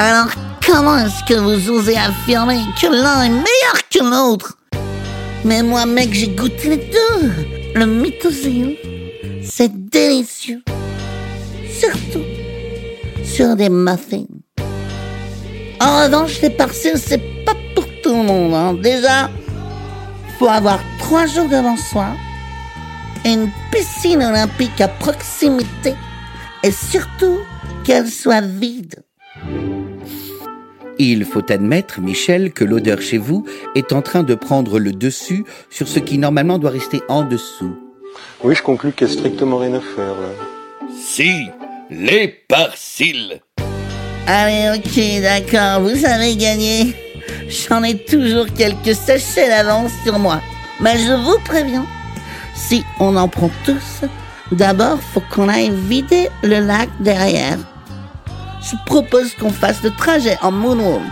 Alors 0.00 0.28
comment 0.64 0.96
est-ce 0.98 1.24
que 1.24 1.34
vous 1.34 1.70
osez 1.70 1.96
affirmer 1.96 2.60
que 2.80 2.86
l'un 2.86 3.22
est 3.22 3.30
meilleur 3.30 3.88
que 3.90 3.98
l'autre? 3.98 4.56
Mais 5.44 5.62
moi, 5.62 5.86
mec, 5.86 6.12
j'ai 6.12 6.28
goûté 6.28 6.68
les 6.68 6.76
deux. 6.76 7.32
Le 7.74 7.84
mythosine, 7.84 8.74
c'est 9.42 9.72
délicieux. 9.90 10.62
Surtout 11.68 12.22
sur 13.24 13.56
des 13.56 13.68
muffins. 13.68 14.26
En 15.80 16.04
revanche, 16.04 16.40
les 16.42 16.50
parcelles, 16.50 16.98
c'est 16.98 17.44
pas 17.44 17.54
pour 17.74 17.84
tout 18.02 18.10
le 18.10 18.22
monde. 18.22 18.54
hein. 18.54 18.74
Déjà, 18.74 19.30
faut 20.38 20.48
avoir 20.48 20.78
trois 21.00 21.26
jours 21.26 21.48
devant 21.48 21.76
soi, 21.76 22.06
une 23.24 23.50
piscine 23.72 24.22
olympique 24.22 24.80
à 24.80 24.88
proximité, 24.88 25.94
et 26.62 26.70
surtout 26.70 27.38
qu'elle 27.84 28.08
soit 28.08 28.40
vide. 28.40 29.02
Il 31.00 31.24
faut 31.24 31.52
admettre, 31.52 32.00
Michel, 32.00 32.52
que 32.52 32.64
l'odeur 32.64 33.00
chez 33.00 33.18
vous 33.18 33.44
est 33.76 33.92
en 33.92 34.02
train 34.02 34.24
de 34.24 34.34
prendre 34.34 34.80
le 34.80 34.92
dessus 34.92 35.44
sur 35.70 35.86
ce 35.86 36.00
qui 36.00 36.18
normalement 36.18 36.58
doit 36.58 36.70
rester 36.70 37.00
en 37.08 37.22
dessous. 37.22 37.76
Oui, 38.42 38.54
je 38.54 38.62
conclus 38.62 38.92
qu'il 38.92 39.06
n'y 39.06 39.12
a 39.12 39.16
strictement 39.16 39.58
rien 39.58 39.74
à 39.74 39.80
faire, 39.80 40.14
là. 40.20 40.28
Si, 41.00 41.46
l'éparcile. 41.88 43.40
Allez, 44.26 44.76
ok, 44.76 45.22
d'accord, 45.22 45.82
vous 45.82 46.04
avez 46.04 46.36
gagné. 46.36 46.94
J'en 47.48 47.82
ai 47.82 47.96
toujours 47.96 48.46
quelques 48.52 48.94
sachets 48.94 49.48
d'avance 49.48 49.92
sur 50.04 50.18
moi. 50.18 50.40
Mais 50.80 50.98
je 50.98 51.12
vous 51.12 51.38
préviens, 51.44 51.86
si 52.54 52.84
on 52.98 53.16
en 53.16 53.28
prend 53.28 53.50
tous, 53.64 54.04
d'abord 54.52 54.98
faut 55.00 55.22
qu'on 55.32 55.48
aille 55.48 55.70
vider 55.70 56.28
le 56.42 56.60
lac 56.60 56.88
derrière. 57.00 57.58
Je 58.60 58.76
propose 58.86 59.34
qu'on 59.34 59.50
fasse 59.50 59.82
le 59.82 59.90
trajet 59.90 60.36
en 60.42 60.50
moonwalk. 60.50 61.02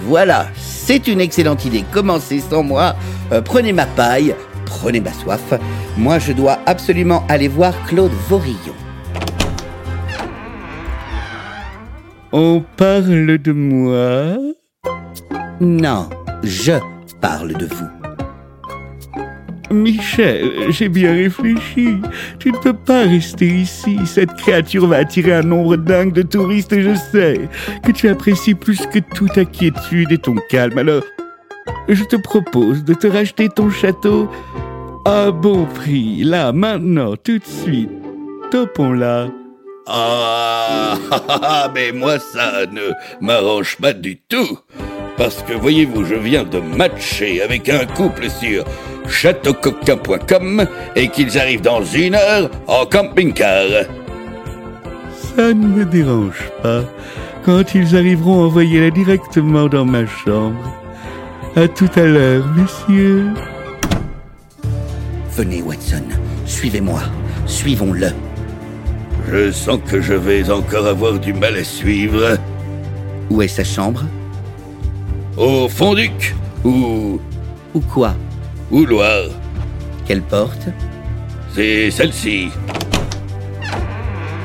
Voilà, 0.00 0.46
c'est 0.56 1.08
une 1.08 1.20
excellente 1.20 1.64
idée. 1.64 1.84
Commencez 1.90 2.40
sans 2.40 2.62
moi. 2.62 2.94
Euh, 3.32 3.40
prenez 3.40 3.72
ma 3.72 3.86
paille, 3.86 4.34
prenez 4.66 5.00
ma 5.00 5.12
soif. 5.12 5.54
Moi, 5.96 6.18
je 6.18 6.32
dois 6.32 6.58
absolument 6.66 7.24
aller 7.28 7.48
voir 7.48 7.72
Claude 7.86 8.12
Vorillon. 8.28 8.74
On 12.32 12.62
parle 12.76 13.38
de 13.38 13.52
moi? 13.52 14.36
Non, 15.60 16.08
je 16.42 16.74
parle 17.20 17.54
de 17.54 17.66
vous. 17.66 18.05
Michel, 19.76 20.50
j'ai 20.70 20.88
bien 20.88 21.12
réfléchi. 21.12 21.96
Tu 22.38 22.52
ne 22.52 22.58
peux 22.58 22.72
pas 22.72 23.02
rester 23.02 23.46
ici. 23.46 23.98
Cette 24.04 24.34
créature 24.34 24.86
va 24.86 24.96
attirer 24.98 25.34
un 25.34 25.42
nombre 25.42 25.76
dingue 25.76 26.12
de 26.12 26.22
touristes 26.22 26.72
et 26.72 26.82
je 26.82 26.94
sais 26.94 27.48
que 27.84 27.92
tu 27.92 28.08
apprécies 28.08 28.54
plus 28.54 28.86
que 28.86 28.98
tout 28.98 29.28
ta 29.28 29.44
quiétude 29.44 30.12
et 30.12 30.18
ton 30.18 30.36
calme. 30.48 30.78
Alors, 30.78 31.02
je 31.88 32.04
te 32.04 32.16
propose 32.16 32.84
de 32.84 32.94
te 32.94 33.06
racheter 33.06 33.48
ton 33.48 33.70
château 33.70 34.28
à 35.04 35.30
bon 35.30 35.66
prix. 35.66 36.24
Là, 36.24 36.52
maintenant, 36.52 37.14
tout 37.16 37.38
de 37.38 37.44
suite. 37.44 37.90
Topons-la. 38.50 39.28
Ah, 39.86 40.98
mais 41.74 41.92
moi 41.92 42.18
ça 42.18 42.66
ne 42.66 42.90
m'arrange 43.20 43.76
pas 43.76 43.92
du 43.92 44.18
tout. 44.18 44.58
Parce 45.16 45.42
que 45.42 45.54
voyez-vous, 45.54 46.04
je 46.04 46.14
viens 46.14 46.44
de 46.44 46.58
matcher 46.58 47.40
avec 47.40 47.68
un 47.68 47.86
couple 47.86 48.28
sur 48.28 48.64
châteaucoquin.com 49.08 50.66
et 50.94 51.08
qu'ils 51.08 51.38
arrivent 51.38 51.62
dans 51.62 51.84
une 51.84 52.14
heure 52.14 52.50
en 52.66 52.86
camping-car. 52.86 53.86
Ça 55.36 55.52
ne 55.52 55.66
me 55.66 55.84
dérange 55.84 56.50
pas. 56.62 56.82
Quand 57.44 57.74
ils 57.74 57.96
arriveront, 57.96 58.44
envoyez-la 58.46 58.90
directement 58.90 59.68
dans 59.68 59.84
ma 59.84 60.06
chambre. 60.06 60.56
À 61.54 61.68
tout 61.68 61.90
à 61.96 62.02
l'heure, 62.02 62.44
messieurs. 62.56 63.28
Venez, 65.32 65.62
Watson, 65.62 66.02
suivez-moi. 66.44 67.00
Suivons-le. 67.46 68.08
Je 69.30 69.50
sens 69.52 69.78
que 69.86 70.00
je 70.00 70.14
vais 70.14 70.50
encore 70.50 70.86
avoir 70.86 71.18
du 71.18 71.32
mal 71.32 71.56
à 71.56 71.64
suivre. 71.64 72.36
Où 73.30 73.42
est 73.42 73.48
sa 73.48 73.64
chambre? 73.64 74.04
Au 75.36 75.68
Fonduc 75.68 76.34
ou 76.64 77.20
Ou 77.74 77.80
quoi? 77.80 78.14
Ou 78.70 78.84
Loire 78.84 79.30
Quelle 80.06 80.22
porte? 80.22 80.68
C'est 81.54 81.90
celle-ci. 81.90 82.48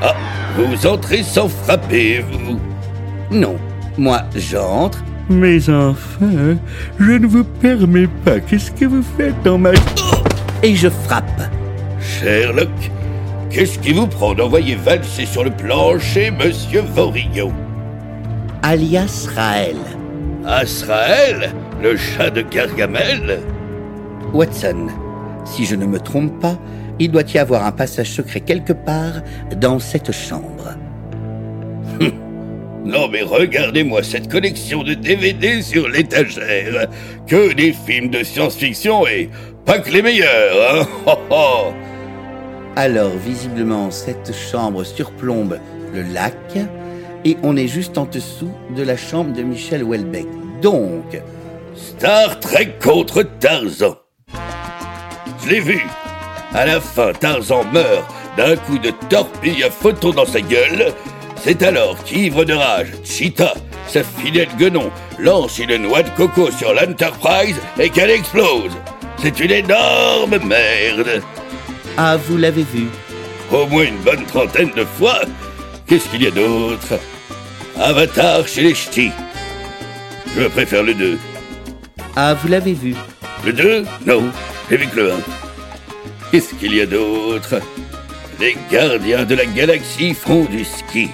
Ah, 0.02 0.14
vous 0.56 0.86
entrez 0.86 1.22
sans 1.22 1.48
frapper, 1.48 2.24
vous. 2.30 2.58
Non. 3.30 3.56
Moi, 3.98 4.22
j'entre. 4.34 5.02
Mais 5.28 5.68
enfin, 5.68 6.56
je 6.98 7.12
ne 7.12 7.26
vous 7.26 7.44
permets 7.44 8.08
pas. 8.24 8.40
Qu'est-ce 8.40 8.70
que 8.70 8.86
vous 8.86 9.04
faites 9.16 9.40
dans 9.42 9.58
ma... 9.58 9.70
Et 10.62 10.74
je 10.74 10.88
frappe. 10.88 11.42
Sherlock, 12.00 12.68
qu'est-ce 13.50 13.78
qui 13.78 13.92
vous 13.92 14.06
prend 14.06 14.34
d'envoyer 14.34 14.74
valser 14.74 15.26
sur 15.26 15.44
le 15.44 15.50
plancher 15.50 16.30
Monsieur 16.30 16.80
Vorillon 16.80 17.52
Alias 18.62 19.28
Raël. 19.34 19.76
Azraël, 20.46 21.52
le 21.82 21.96
chat 21.96 22.30
de 22.30 22.42
Gargamel 22.42 23.40
Watson, 24.32 24.88
si 25.44 25.64
je 25.64 25.76
ne 25.76 25.86
me 25.86 25.98
trompe 25.98 26.40
pas, 26.40 26.58
il 26.98 27.10
doit 27.10 27.22
y 27.34 27.38
avoir 27.38 27.64
un 27.64 27.72
passage 27.72 28.10
secret 28.10 28.40
quelque 28.40 28.72
part 28.72 29.22
dans 29.56 29.78
cette 29.78 30.12
chambre. 30.12 30.76
Non 32.84 33.06
mais 33.06 33.22
regardez-moi 33.22 34.02
cette 34.02 34.28
collection 34.28 34.82
de 34.82 34.94
DVD 34.94 35.62
sur 35.62 35.88
l'étagère. 35.88 36.88
Que 37.28 37.54
des 37.54 37.72
films 37.72 38.10
de 38.10 38.24
science-fiction 38.24 39.06
et 39.06 39.30
pas 39.64 39.78
que 39.78 39.90
les 39.90 40.02
meilleurs, 40.02 40.82
hein 40.82 40.88
oh, 41.06 41.18
oh. 41.30 41.72
Alors, 42.74 43.12
visiblement, 43.24 43.90
cette 43.90 44.34
chambre 44.34 44.82
surplombe 44.82 45.58
le 45.94 46.02
lac 46.02 46.56
et 47.24 47.36
on 47.42 47.56
est 47.56 47.68
juste 47.68 47.98
en 47.98 48.06
dessous 48.06 48.50
de 48.74 48.82
la 48.82 48.96
chambre 48.96 49.32
de 49.32 49.42
Michel 49.42 49.84
Houellebecq. 49.84 50.26
Donc, 50.62 51.20
Star 51.76 52.40
Trek 52.40 52.74
contre 52.82 53.22
Tarzan. 53.22 54.01
Je 55.44 55.48
l'ai 55.50 55.60
vu. 55.60 55.86
À 56.54 56.66
la 56.66 56.80
fin, 56.80 57.12
Tarzan 57.12 57.64
meurt 57.72 58.04
d'un 58.36 58.56
coup 58.56 58.78
de 58.78 58.90
torpille 59.08 59.62
à 59.64 59.70
photon 59.70 60.10
dans 60.10 60.26
sa 60.26 60.40
gueule. 60.40 60.92
C'est 61.42 61.62
alors 61.62 61.96
qu'ivre 62.04 62.44
de 62.44 62.52
rage, 62.54 62.92
Cheetah, 63.04 63.54
sa 63.88 64.02
fidèle 64.04 64.48
guenon, 64.58 64.90
lance 65.18 65.58
une 65.58 65.76
noix 65.76 66.02
de 66.02 66.10
coco 66.10 66.50
sur 66.50 66.72
l'Enterprise 66.72 67.56
et 67.78 67.90
qu'elle 67.90 68.10
explose. 68.10 68.72
C'est 69.18 69.40
une 69.40 69.50
énorme 69.50 70.38
merde. 70.44 71.22
ah, 71.96 72.16
vous 72.16 72.36
l'avez 72.36 72.62
vu. 72.64 72.86
Au 73.50 73.66
moins 73.66 73.84
une 73.84 73.98
bonne 73.98 74.24
trentaine 74.26 74.70
de 74.76 74.84
fois. 74.84 75.20
Qu'est-ce 75.86 76.08
qu'il 76.08 76.22
y 76.22 76.26
a 76.26 76.30
d'autre? 76.30 76.98
Avatar 77.78 78.46
chez 78.46 78.62
les 78.62 78.74
ch'tis. 78.74 79.10
Je 80.36 80.46
préfère 80.46 80.82
le 80.82 80.94
2. 80.94 81.18
Ah, 82.16 82.34
vous 82.34 82.48
l'avez 82.48 82.72
vu. 82.72 82.94
Le 83.44 83.52
2 83.52 83.84
Non, 84.06 84.22
j'ai 84.72 84.78
vu 84.78 84.86
que 84.86 84.96
le 84.96 85.12
1. 85.12 85.16
Qu'est-ce 86.30 86.54
qu'il 86.54 86.74
y 86.74 86.80
a 86.80 86.86
d'autre? 86.86 87.60
Les 88.40 88.56
gardiens 88.70 89.26
de 89.26 89.34
la 89.34 89.44
galaxie 89.44 90.14
font 90.14 90.46
du 90.46 90.64
ski. 90.64 91.10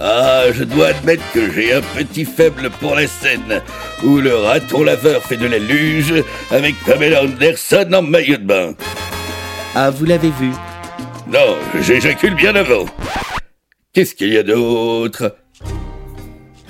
Ah, 0.00 0.46
je 0.52 0.64
dois 0.64 0.88
admettre 0.88 1.22
que 1.32 1.48
j'ai 1.52 1.74
un 1.74 1.80
petit 1.80 2.24
faible 2.24 2.70
pour 2.80 2.96
la 2.96 3.06
scène 3.06 3.62
où 4.02 4.18
le 4.18 4.34
raton 4.34 4.82
laveur 4.82 5.22
fait 5.22 5.36
de 5.36 5.46
la 5.46 5.60
luge 5.60 6.24
avec 6.50 6.74
Pamela 6.84 7.22
Anderson 7.22 7.88
en 7.94 8.02
maillot 8.02 8.38
de 8.38 8.46
bain. 8.46 8.74
Ah, 9.76 9.90
vous 9.90 10.04
l'avez 10.04 10.30
vu. 10.30 10.50
Non, 11.28 11.54
j'éjacule 11.82 12.34
bien 12.34 12.56
avant. 12.56 12.86
Qu'est-ce 13.92 14.16
qu'il 14.16 14.32
y 14.32 14.38
a 14.38 14.42
d'autre? 14.42 15.36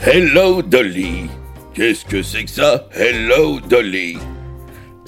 Hello 0.04 0.60
Dolly. 0.60 1.30
Qu'est-ce 1.72 2.04
que 2.04 2.22
c'est 2.22 2.44
que 2.44 2.50
ça? 2.50 2.86
Hello 2.94 3.60
Dolly. 3.60 4.18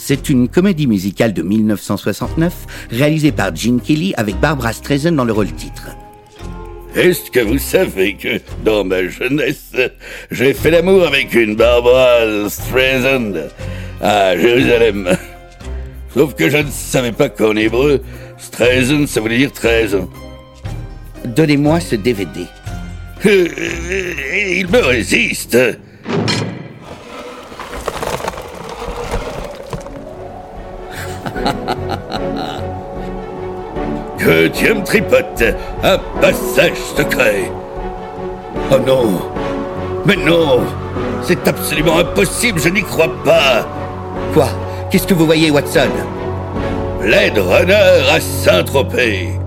C'est 0.06 0.28
une 0.28 0.48
comédie 0.48 0.86
musicale 0.86 1.32
de 1.32 1.40
1969 1.40 2.52
réalisée 2.90 3.32
par 3.32 3.56
Gene 3.56 3.80
Kelly 3.80 4.12
avec 4.18 4.38
Barbara 4.38 4.74
Streisand 4.74 5.12
dans 5.12 5.24
le 5.24 5.32
rôle 5.32 5.50
titre. 5.52 5.96
Est-ce 6.94 7.30
que 7.30 7.40
vous 7.40 7.56
savez 7.56 8.12
que 8.12 8.38
dans 8.66 8.84
ma 8.84 9.08
jeunesse, 9.08 9.72
j'ai 10.30 10.52
fait 10.52 10.70
l'amour 10.70 11.06
avec 11.06 11.32
une 11.32 11.56
Barbara 11.56 12.50
Streisand 12.50 13.32
à 14.02 14.36
Jérusalem? 14.36 15.16
Sauf 16.12 16.34
que 16.34 16.50
je 16.50 16.58
ne 16.58 16.70
savais 16.70 17.12
pas 17.12 17.30
qu'en 17.30 17.56
hébreu, 17.56 18.02
Streisand, 18.36 19.06
ça 19.06 19.22
voulait 19.22 19.38
dire 19.38 19.52
13 19.52 19.94
ans. 19.94 20.10
Donnez-moi 21.24 21.80
ce 21.80 21.96
DVD. 21.96 22.42
Euh, 23.24 23.48
Il 24.58 24.68
me 24.68 24.84
résiste. 24.84 25.56
Que 34.18 34.48
Dieu 34.48 34.76
tripote 34.84 35.42
un 35.82 35.98
passage 36.20 36.76
secret. 36.96 37.50
Oh 38.70 38.78
non. 38.78 39.20
Mais 40.06 40.16
non. 40.16 40.60
C'est 41.22 41.46
absolument 41.46 41.98
impossible, 41.98 42.58
je 42.58 42.70
n'y 42.70 42.82
crois 42.82 43.12
pas. 43.24 43.66
Quoi? 44.32 44.48
Qu'est-ce 44.90 45.06
que 45.06 45.14
vous 45.14 45.26
voyez, 45.26 45.50
Watson? 45.50 45.90
Blade 47.00 47.38
Runner 47.38 48.00
à 48.10 48.20
Saint-Tropez 48.20 49.38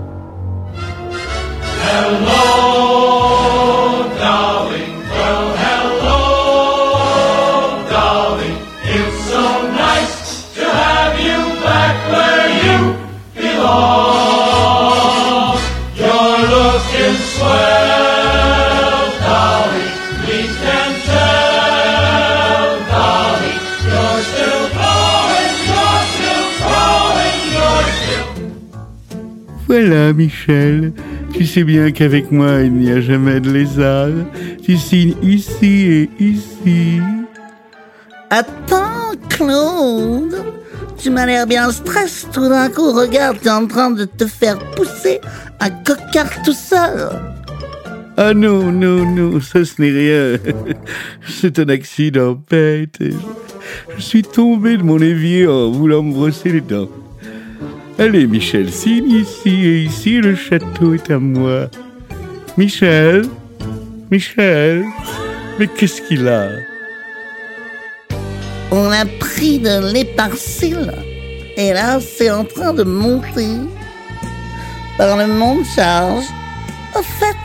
Voilà, 29.68 30.14
Michel. 30.14 30.92
Tu 31.34 31.44
sais 31.44 31.62
bien 31.62 31.90
qu'avec 31.90 32.32
moi, 32.32 32.62
il 32.62 32.72
n'y 32.72 32.90
a 32.90 33.02
jamais 33.02 33.38
de 33.38 33.50
lézard. 33.50 34.08
Tu 34.64 34.76
signes 34.78 35.14
ici 35.22 35.66
et 35.66 36.10
ici. 36.18 37.00
Attends, 38.30 39.12
Claude. 39.28 40.42
Tu 41.00 41.10
m'as 41.10 41.26
l'air 41.26 41.46
bien 41.46 41.70
stress 41.70 42.26
tout 42.32 42.48
d'un 42.48 42.68
coup. 42.68 42.92
Regarde, 42.92 43.38
t'es 43.40 43.50
en 43.50 43.66
train 43.66 43.90
de 43.90 44.04
te 44.04 44.26
faire 44.26 44.58
pousser 44.72 45.20
un 45.60 45.70
cocard 45.70 46.42
tout 46.44 46.52
seul. 46.52 47.08
Ah 48.16 48.34
non, 48.34 48.72
non, 48.72 49.04
non, 49.06 49.40
ça 49.40 49.64
ce 49.64 49.80
n'est 49.80 49.90
rien. 49.90 50.38
C'est 51.28 51.58
un 51.60 51.68
accident 51.68 52.42
bête. 52.50 52.98
Je 53.96 54.02
suis 54.02 54.22
tombé 54.22 54.76
de 54.76 54.82
mon 54.82 54.98
évier 54.98 55.46
en 55.46 55.70
voulant 55.70 56.02
me 56.02 56.12
brosser 56.12 56.50
les 56.50 56.60
dents. 56.60 56.88
Allez, 57.98 58.26
Michel, 58.26 58.70
signe 58.70 59.10
ici 59.10 59.50
et 59.50 59.82
ici, 59.82 60.20
le 60.20 60.34
château 60.34 60.94
est 60.94 61.10
à 61.10 61.18
moi. 61.18 61.68
Michel 62.56 63.22
Michel 64.10 64.84
Mais 65.58 65.68
qu'est-ce 65.68 66.02
qu'il 66.02 66.26
a? 66.26 66.48
On 68.70 68.90
a 68.90 69.06
pris 69.18 69.58
de 69.58 69.92
l'éparcile. 69.92 70.92
Et 71.56 71.72
là, 71.72 71.98
c'est 72.00 72.30
en 72.30 72.44
train 72.44 72.72
de 72.72 72.82
monter. 72.84 73.48
Par 74.98 75.16
le 75.16 75.26
monde 75.26 75.64
charge. 75.74 76.24
Au 76.94 77.02
fait, 77.02 77.36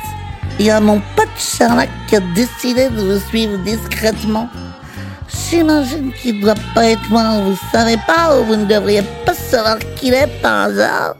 il 0.60 0.66
y 0.66 0.70
a 0.70 0.80
mon 0.80 1.02
pote 1.16 1.28
Charlotte 1.38 1.90
qui 2.08 2.16
a 2.16 2.20
décidé 2.36 2.90
de 2.90 3.02
vous 3.02 3.20
suivre 3.30 3.58
discrètement. 3.60 4.50
J'imagine 5.50 6.12
qu'il 6.14 6.42
doit 6.42 6.56
pas 6.76 6.90
être 6.90 7.10
loin, 7.10 7.42
vous 7.42 7.58
savez 7.72 7.98
pas, 8.06 8.38
ou 8.38 8.46
vous 8.46 8.56
ne 8.56 8.66
devriez 8.66 9.04
pas 9.26 9.34
savoir 9.34 9.80
qui 9.96 10.08
il 10.08 10.14
est 10.14 10.42
par 10.42 10.66
hasard. 10.66 11.16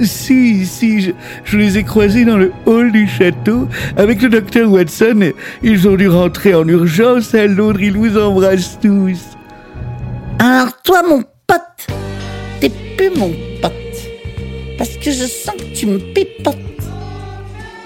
Si, 0.00 0.66
si, 0.66 1.00
je, 1.00 1.10
je 1.44 1.56
les 1.56 1.78
ai 1.78 1.84
croisés 1.84 2.24
dans 2.24 2.36
le 2.36 2.52
hall 2.66 2.90
du 2.90 3.06
château 3.06 3.68
avec 3.96 4.22
le 4.22 4.28
docteur 4.28 4.70
Watson. 4.70 5.32
Ils 5.62 5.88
ont 5.88 5.96
dû 5.96 6.08
rentrer 6.08 6.54
en 6.54 6.66
urgence 6.66 7.34
à 7.34 7.46
Londres. 7.46 7.80
Ils 7.80 7.96
vous 7.96 8.18
embrassent 8.18 8.78
tous. 8.82 9.20
Alors 10.38 10.72
toi, 10.82 11.02
mon 11.08 11.22
pote, 11.46 11.86
t'es 12.60 12.70
plus 12.96 13.10
mon 13.16 13.32
pote. 13.62 13.72
Parce 14.76 14.96
que 14.96 15.10
je 15.10 15.24
sens 15.24 15.54
que 15.56 15.78
tu 15.78 15.86
me 15.86 15.98
pipotes. 15.98 16.56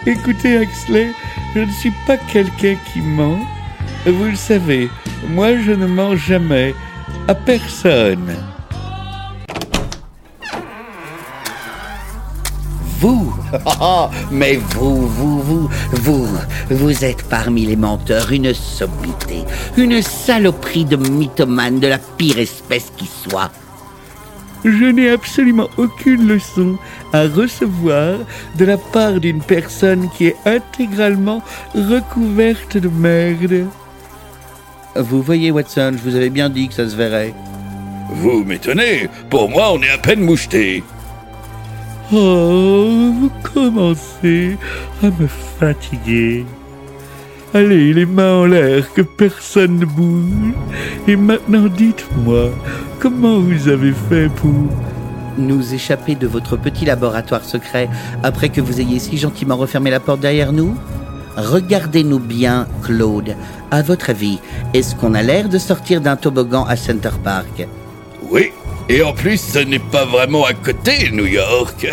Écoutez, 0.07 0.57
Axley, 0.59 1.11
je 1.55 1.61
ne 1.61 1.71
suis 1.71 1.92
pas 2.07 2.16
quelqu'un 2.33 2.77
qui 2.92 3.01
ment. 3.01 3.38
Vous 4.07 4.25
le 4.25 4.37
savez, 4.37 4.88
moi 5.29 5.49
je 5.59 5.73
ne 5.73 5.87
mens 5.87 6.16
jamais 6.16 6.75
à 7.27 7.35
personne. 7.35 8.35
Vous 12.99 13.33
Mais 14.31 14.57
vous, 14.57 15.07
vous, 15.07 15.40
vous, 15.40 15.69
vous, 15.92 16.29
vous 16.71 17.05
êtes 17.05 17.23
parmi 17.25 17.65
les 17.65 17.77
menteurs 17.77 18.33
une 18.33 18.53
sommité, 18.53 19.44
une 19.77 20.03
saloperie 20.03 20.85
de 20.85 20.96
mythomane 20.96 21.79
de 21.79 21.87
la 21.87 21.99
pire 21.99 22.38
espèce 22.38 22.92
qui 22.96 23.07
soit. 23.07 23.53
Je 24.65 24.87
n'ai 24.87 25.11
absolument 25.11 25.69
aucune 25.77 26.27
leçon 26.27 26.77
à 27.13 27.23
recevoir 27.23 28.19
de 28.57 28.65
la 28.65 28.77
part 28.77 29.21
d'une 29.21 29.40
personne 29.40 30.11
qui 30.17 30.27
est 30.27 30.37
intégralement 30.44 31.42
recouverte 31.75 32.77
de 32.77 32.88
merde. 32.88 33.67
Vous 34.96 35.23
voyez, 35.23 35.53
Watson, 35.53 35.94
je 35.96 36.11
vous 36.11 36.17
avais 36.17 36.31
bien 36.31 36.51
dit 36.51 36.67
que 36.67 36.75
ça 36.75 36.88
se 36.88 36.96
verrait. 36.96 37.33
Vous 38.11 38.42
m'étonnez, 38.42 39.09
pour 39.31 39.49
moi 39.49 39.73
on 39.73 39.81
est 39.83 39.90
à 39.90 39.99
peine 39.99 40.23
moucheté. 40.23 40.83
Oh, 42.11 43.13
vous 43.21 43.31
commencez 43.52 44.56
à 45.02 45.06
me 45.06 45.27
fatiguer. 45.27 46.46
Allez, 47.52 47.92
les 47.92 48.06
mains 48.06 48.40
en 48.40 48.46
l'air, 48.46 48.92
que 48.94 49.02
personne 49.02 49.79
ne 49.79 49.85
bouge. 49.85 50.54
Et 51.06 51.17
maintenant, 51.17 51.67
dites-moi, 51.67 52.50
comment 52.98 53.40
vous 53.40 53.69
avez 53.69 53.92
fait 53.92 54.29
pour... 54.37 54.52
Nous 55.37 55.73
échapper 55.73 56.17
de 56.17 56.27
votre 56.27 56.56
petit 56.56 56.85
laboratoire 56.85 57.44
secret 57.44 57.88
après 58.25 58.48
que 58.48 58.61
vous 58.61 58.81
ayez 58.81 58.98
si 58.98 59.17
gentiment 59.17 59.56
refermé 59.56 59.88
la 59.88 60.00
porte 60.00 60.19
derrière 60.21 60.52
nous? 60.52 60.75
Regardez-nous 61.37 62.19
bien, 62.19 62.67
Claude. 62.83 63.37
À 63.71 63.83
votre 63.83 64.11
avis, 64.11 64.40
est-ce 64.75 64.96
qu'on 64.96 65.15
a 65.15 65.23
l'air 65.23 65.48
de 65.48 65.59
sortir 65.59 66.00
d'un 66.00 66.17
toboggan 66.17 66.65
à 66.65 66.75
Center 66.75 67.11
Park? 67.23 67.69
Oui, 68.29 68.50
et 68.89 69.03
en 69.03 69.13
plus, 69.13 69.39
ce 69.39 69.59
n'est 69.59 69.79
pas 69.79 70.05
vraiment 70.05 70.45
à 70.45 70.55
côté, 70.55 71.11
New 71.13 71.27
York. 71.27 71.87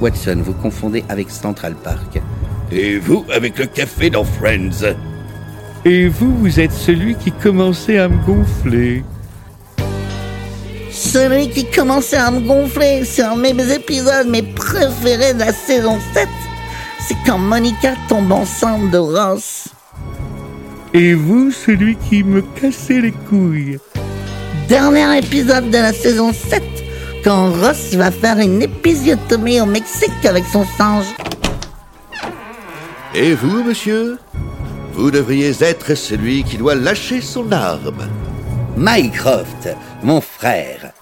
Watson, 0.00 0.42
vous 0.42 0.54
confondez 0.54 1.04
avec 1.08 1.30
Central 1.30 1.74
Park. 1.74 2.20
Et 2.70 2.98
vous, 2.98 3.24
avec 3.32 3.58
le 3.58 3.66
café 3.66 4.08
dans 4.08 4.24
Friends. 4.24 4.94
Et 5.84 6.08
vous, 6.08 6.36
vous 6.38 6.60
êtes 6.60 6.72
celui 6.72 7.14
qui 7.16 7.30
commençait 7.30 7.98
à 7.98 8.08
me 8.08 8.16
gonfler. 8.24 9.04
Celui 10.90 11.50
qui 11.50 11.70
commençait 11.70 12.16
à 12.16 12.30
me 12.30 12.40
gonfler 12.40 13.04
sur 13.04 13.36
mes 13.36 13.72
épisodes, 13.72 14.28
mes 14.28 14.42
préférés 14.42 15.34
de 15.34 15.40
la 15.40 15.52
saison 15.52 15.98
7, 16.14 16.28
c'est 17.06 17.16
quand 17.26 17.38
Monica 17.38 17.94
tombe 18.08 18.32
enceinte 18.32 18.90
de 18.90 18.98
Ross. 18.98 19.68
Et 20.94 21.14
vous, 21.14 21.50
celui 21.50 21.96
qui 21.96 22.22
me 22.22 22.42
cassait 22.42 23.00
les 23.00 23.12
couilles. 23.12 23.78
Dernier 24.72 25.18
épisode 25.18 25.68
de 25.68 25.76
la 25.76 25.92
saison 25.92 26.32
7, 26.32 26.62
quand 27.22 27.50
Ross 27.50 27.92
va 27.92 28.10
faire 28.10 28.38
une 28.38 28.62
épisiotomie 28.62 29.60
au 29.60 29.66
Mexique 29.66 30.24
avec 30.24 30.44
son 30.50 30.64
singe. 30.78 31.04
Et 33.14 33.34
vous, 33.34 33.64
monsieur? 33.64 34.16
Vous 34.94 35.10
devriez 35.10 35.52
être 35.60 35.94
celui 35.94 36.42
qui 36.42 36.56
doit 36.56 36.74
lâcher 36.74 37.20
son 37.20 37.52
arme. 37.52 38.08
Mycroft, 38.74 39.68
mon 40.02 40.22
frère. 40.22 40.92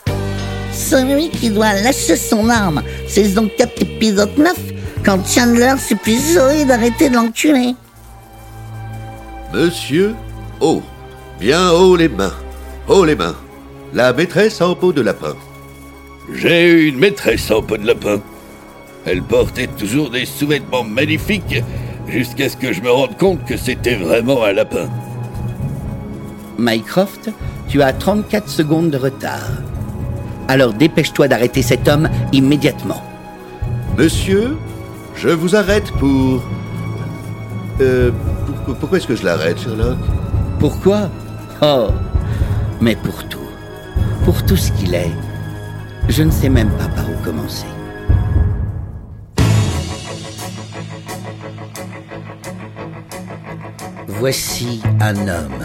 Celui 0.73 1.31
qui 1.31 1.51
doit 1.51 1.73
lâcher 1.75 2.17
son 2.17 2.49
arme, 2.49 2.83
saison 3.07 3.49
4, 3.57 3.83
épisode 3.83 4.37
9, 4.37 4.53
quand 5.05 5.25
Chandler 5.25 5.75
supplie 5.79 6.19
Zoé 6.19 6.65
d'arrêter 6.65 7.09
de 7.09 7.15
l'enculer. 7.15 7.77
Monsieur, 9.55 10.17
haut. 10.59 10.83
Bien 11.39 11.71
haut 11.71 11.95
les 11.95 12.09
mains. 12.09 12.35
Haut 12.89 13.05
les 13.05 13.15
mains. 13.15 13.37
La 13.93 14.13
maîtresse 14.13 14.61
en 14.61 14.75
peau 14.75 14.93
de 14.93 15.01
lapin. 15.01 15.35
J'ai 16.33 16.71
eu 16.71 16.87
une 16.89 16.99
maîtresse 16.99 17.51
en 17.51 17.63
peau 17.63 17.77
de 17.77 17.87
lapin. 17.87 18.21
Elle 19.05 19.23
portait 19.23 19.67
toujours 19.67 20.11
des 20.11 20.27
sous-vêtements 20.27 20.85
magnifiques 20.85 21.63
jusqu'à 22.07 22.49
ce 22.49 22.57
que 22.57 22.73
je 22.73 22.81
me 22.83 22.91
rende 22.91 23.17
compte 23.19 23.45
que 23.45 23.57
c'était 23.57 23.97
vraiment 23.97 24.45
un 24.45 24.53
lapin. 24.53 24.89
Mycroft, 26.59 27.31
tu 27.69 27.83
as 27.83 27.93
34 27.93 28.49
secondes 28.49 28.91
de 28.91 28.99
retard. 28.99 29.49
Alors 30.49 30.73
dépêche-toi 30.75 31.29
d'arrêter 31.29 31.63
cet 31.63 31.89
homme 31.89 32.09
immédiatement. 32.33 33.03
Monsieur, 33.97 34.57
je 35.17 35.29
vous 35.31 35.57
arrête 35.57 35.91
pour... 35.93 36.43
Euh, 37.81 38.11
pour- 38.67 38.77
pourquoi 38.77 38.99
est-ce 38.99 39.07
que 39.07 39.17
je 39.17 39.25
l'arrête, 39.25 39.59
Sherlock? 39.59 39.97
Pourquoi? 40.59 41.09
Oh, 41.63 41.89
mais 42.81 42.95
pour 42.97 43.25
tout. 43.29 43.39
Pour 44.25 44.45
tout 44.45 44.57
ce 44.57 44.71
qu'il 44.73 44.95
est. 44.95 45.11
Je 46.09 46.23
ne 46.23 46.31
sais 46.31 46.49
même 46.49 46.71
pas 46.71 46.89
par 46.89 47.05
où 47.09 47.25
commencer. 47.25 47.67
Voici 54.07 54.83
un 55.01 55.17
homme 55.29 55.65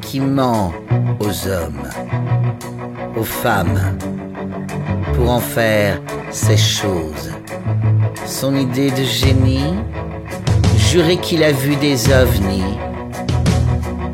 qui 0.00 0.20
ment 0.20 0.72
aux 1.18 1.48
hommes, 1.48 1.88
aux 3.16 3.24
femmes, 3.24 3.96
pour 5.14 5.30
en 5.30 5.40
faire 5.40 6.00
ces 6.30 6.56
choses. 6.56 7.30
Son 8.24 8.54
idée 8.56 8.90
de 8.90 9.02
génie, 9.02 9.74
jurer 10.76 11.16
qu'il 11.16 11.42
a 11.42 11.52
vu 11.52 11.76
des 11.76 12.12
ovnis 12.12 12.78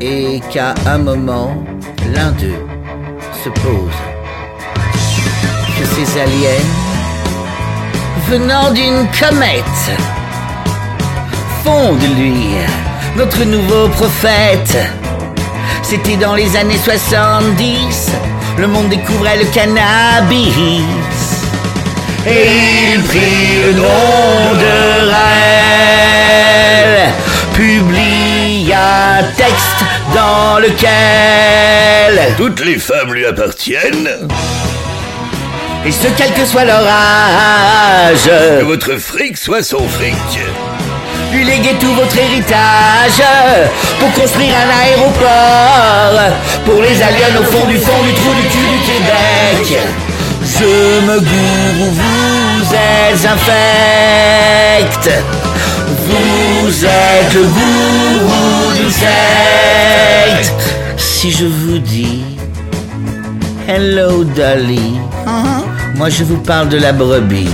et 0.01 0.41
qu'à 0.51 0.73
un 0.85 0.97
moment, 0.97 1.51
l'un 2.13 2.31
d'eux 2.31 2.66
Que 3.53 3.61
ces 5.85 6.19
aliens, 6.19 6.65
venant 8.29 8.71
d'une 8.71 9.07
comète, 9.17 9.63
font 11.63 11.93
de 11.93 12.07
lui 12.19 12.57
notre 13.15 13.45
nouveau 13.45 13.87
prophète. 13.89 14.77
C'était 15.81 16.17
dans 16.17 16.35
les 16.35 16.57
années 16.57 16.77
70, 16.77 18.11
le 18.57 18.67
monde 18.67 18.89
découvrait 18.89 19.37
le 19.37 19.45
cannabis. 19.45 20.83
Et 22.25 22.95
il 22.95 23.01
prit 23.03 23.63
le 23.65 23.71
nom 23.73 24.55
de 24.59 25.09
Raël, 25.09 27.13
publie 27.53 28.73
un 28.73 29.23
texte 29.37 29.85
dans 30.13 30.59
lequel, 30.59 32.33
Toutes 32.37 32.63
les 32.65 32.77
femmes 32.79 33.13
lui 33.13 33.25
appartiennent. 33.25 34.09
et 35.85 35.91
ce 35.91 36.07
quel 36.17 36.31
que 36.33 36.45
soit 36.45 36.65
leur 36.65 36.81
âge, 36.87 38.25
Que 38.59 38.63
votre 38.63 38.95
fric 38.97 39.37
soit 39.37 39.63
son 39.63 39.87
fric. 39.87 40.15
lui 41.31 41.43
léguer 41.43 41.75
tout 41.79 41.93
votre 41.93 42.17
héritage 42.17 43.21
pour 43.99 44.11
construire 44.13 44.53
un 44.55 44.85
aéroport 44.85 46.19
pour 46.65 46.81
les 46.81 47.01
aliens 47.01 47.39
au 47.39 47.43
fond 47.43 47.65
du 47.67 47.77
fond 47.77 48.03
du 48.03 48.13
trou 48.13 48.33
du 48.33 48.47
cul 48.47 48.57
du 48.57 48.79
Québec. 48.85 49.79
Je 50.59 51.01
me 51.05 51.19
gourou, 51.19 51.91
vous 51.91 52.73
êtes 52.73 53.25
infect. 53.25 55.05
Vous 56.07 56.85
êtes 56.85 57.33
le 57.35 57.43
gourou 57.43 58.73
d'une 58.75 58.89
secte. 58.89 60.63
Si 60.97 61.31
je 61.31 61.45
vous 61.45 61.77
dis 61.77 62.23
Hello 63.67 64.23
Dolly, 64.23 64.95
moi 65.95 66.09
je 66.09 66.23
vous 66.23 66.37
parle 66.37 66.69
de 66.69 66.77
la 66.79 66.91
brebis. 66.91 67.49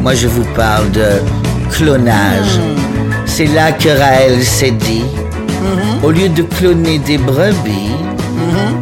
Moi 0.00 0.14
je 0.14 0.28
vous 0.28 0.44
parle 0.54 0.88
de 0.92 1.20
clonage. 1.72 2.60
C'est 3.26 3.46
là 3.46 3.72
que 3.72 3.88
Raël 3.88 4.44
s'est 4.44 4.70
dit, 4.70 5.04
au 6.04 6.12
lieu 6.12 6.28
de 6.28 6.42
cloner 6.42 6.98
des 6.98 7.18
brebis, 7.18 7.90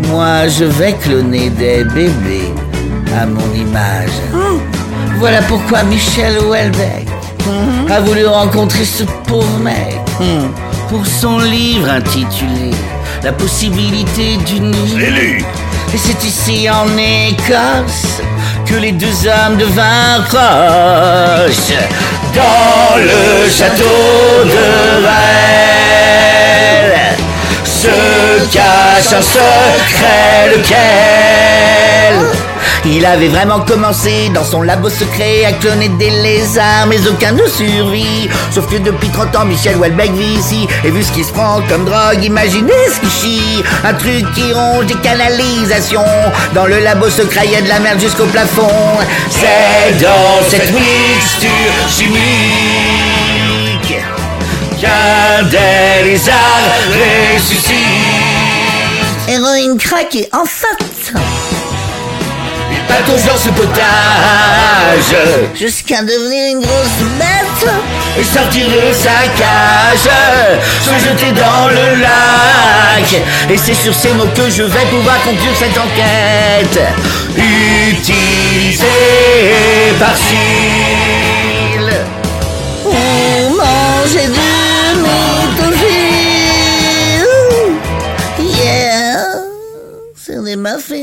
moi 0.09 0.47
je 0.49 0.65
vais 0.65 0.93
cloner 0.93 1.49
des 1.49 1.85
bébés 1.85 2.52
à 3.21 3.27
mon 3.27 3.53
image. 3.55 4.11
Voilà 5.19 5.43
pourquoi 5.43 5.83
Michel 5.85 6.39
Houellebecq 6.41 7.07
a 7.91 8.01
voulu 8.01 8.27
rencontrer 8.27 8.85
ce 8.85 9.05
pauvre 9.29 9.59
mec 9.59 9.99
pour 10.89 11.05
son 11.07 11.39
livre 11.41 11.89
intitulé 11.91 12.71
La 13.23 13.33
possibilité 13.33 14.37
d'une 14.47 14.75
J'ai 14.97 15.11
lu. 15.11 15.45
et 15.95 15.99
c'est 15.99 16.23
ici 16.25 16.69
en 16.71 16.87
Écosse 16.97 18.21
que 18.67 18.75
les 18.75 18.93
deux 18.93 19.27
hommes 19.27 19.57
devinrent 19.59 20.25
proches. 20.29 21.73
Dans 22.35 22.97
le 22.97 23.51
château 23.51 24.45
de 24.45 25.03
Vael 25.03 26.93
se 27.65 27.95
cache 28.53 29.13
un 29.19 29.23
secret 29.23 30.57
lequel 30.57 32.15
il 32.85 33.07
avait 33.07 33.29
vraiment 33.29 33.61
commencé 33.61 34.29
dans 34.35 34.45
son 34.45 34.63
labo 34.63 34.89
secret 34.91 35.45
à 35.45 35.53
cloner 35.53 35.89
des 35.91 36.11
lézards, 36.11 36.87
mais 36.89 37.07
aucun 37.09 37.33
ne 37.33 37.47
survit. 37.47 38.29
Sauf 38.51 38.67
que 38.69 38.77
depuis 38.77 39.09
30 39.09 39.37
ans, 39.37 39.45
Michel 39.45 39.77
Houellebecq 39.77 40.13
vit 40.13 40.35
ici. 40.35 40.67
Et 40.85 40.91
vu 40.91 41.03
ce 41.03 41.13
qui 41.13 41.23
se 41.25 41.33
prend 41.33 41.61
comme 41.69 41.85
drogue, 41.85 42.23
imaginez 42.23 42.73
ce 42.93 43.01
qui 43.01 43.11
chie. 43.11 43.63
Un 43.85 43.95
truc 43.95 44.25
qui 44.35 44.53
ronge 44.53 44.87
des 44.87 44.95
canalisations. 44.97 46.05
Dans 46.55 46.67
le 46.67 46.81
labo 46.81 47.09
secret, 47.09 47.47
y 47.47 47.57
a 47.57 47.63
de 47.63 47.69
la 47.69 47.79
merde 47.81 48.01
jusqu'au 48.01 48.27
plafond. 48.27 48.69
C'est 49.31 49.99
dans 50.03 50.43
cette 50.49 50.73
mixture 50.73 51.49
chimique 51.89 52.23
qu'un 54.81 55.43
des 55.45 56.11
lézards 56.11 56.35
ressuscite. 57.35 57.77
Héroïne 59.29 59.79
crack 59.79 60.15
et 60.17 60.29
en 60.33 60.45
fait, 60.45 61.13
Pas 62.89 63.03
toujours 63.07 63.39
ce 63.39 63.49
potage. 63.51 65.15
jusqu'à 65.55 66.03
devenir 66.03 66.53
une 66.53 66.61
grosse 66.61 67.03
bête. 67.19 67.71
et 68.19 68.25
sortir 68.25 68.67
de 68.69 68.93
sa 68.93 69.27
cage, 69.39 70.09
se 70.85 70.91
jeter 71.05 71.33
dans 71.33 71.69
le 71.69 72.01
lac. 72.01 73.23
Et 73.51 73.57
c'est 73.57 73.75
sur 73.75 73.95
ces 73.95 74.13
mots 74.13 74.27
que 74.35 74.51
je 74.51 74.63
vais 74.65 74.87
pouvoir 74.91 75.17
conclure 75.23 75.57
cette 75.57 75.79
enquête. 75.79 76.81
Utilisé 77.37 78.85
par 79.99 80.15
Chile. 80.17 81.93
Ou 82.85 82.93
manger 83.57 84.27
du 84.27 84.41
méthophile. 85.03 86.03
Yeah, 88.39 89.25
c'est 90.17 90.43
des 90.45 90.57
muffins. 90.57 91.02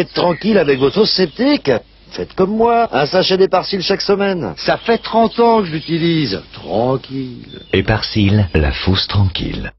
Être 0.00 0.12
tranquille 0.12 0.58
avec 0.58 0.78
vos 0.78 0.90
sauces 0.90 1.12
sceptiques 1.12 1.70
Faites 2.10 2.34
comme 2.34 2.56
moi, 2.56 2.88
un 2.92 3.06
sachet 3.06 3.36
d'éparcile 3.36 3.82
chaque 3.82 4.00
semaine. 4.00 4.54
Ça 4.56 4.78
fait 4.78 4.98
30 4.98 5.38
ans 5.38 5.60
que 5.60 5.66
je 5.66 5.72
l'utilise. 5.72 6.42
Tranquille. 6.54 7.60
Éparcile, 7.72 8.48
la 8.52 8.72
fausse 8.72 9.06
tranquille. 9.06 9.70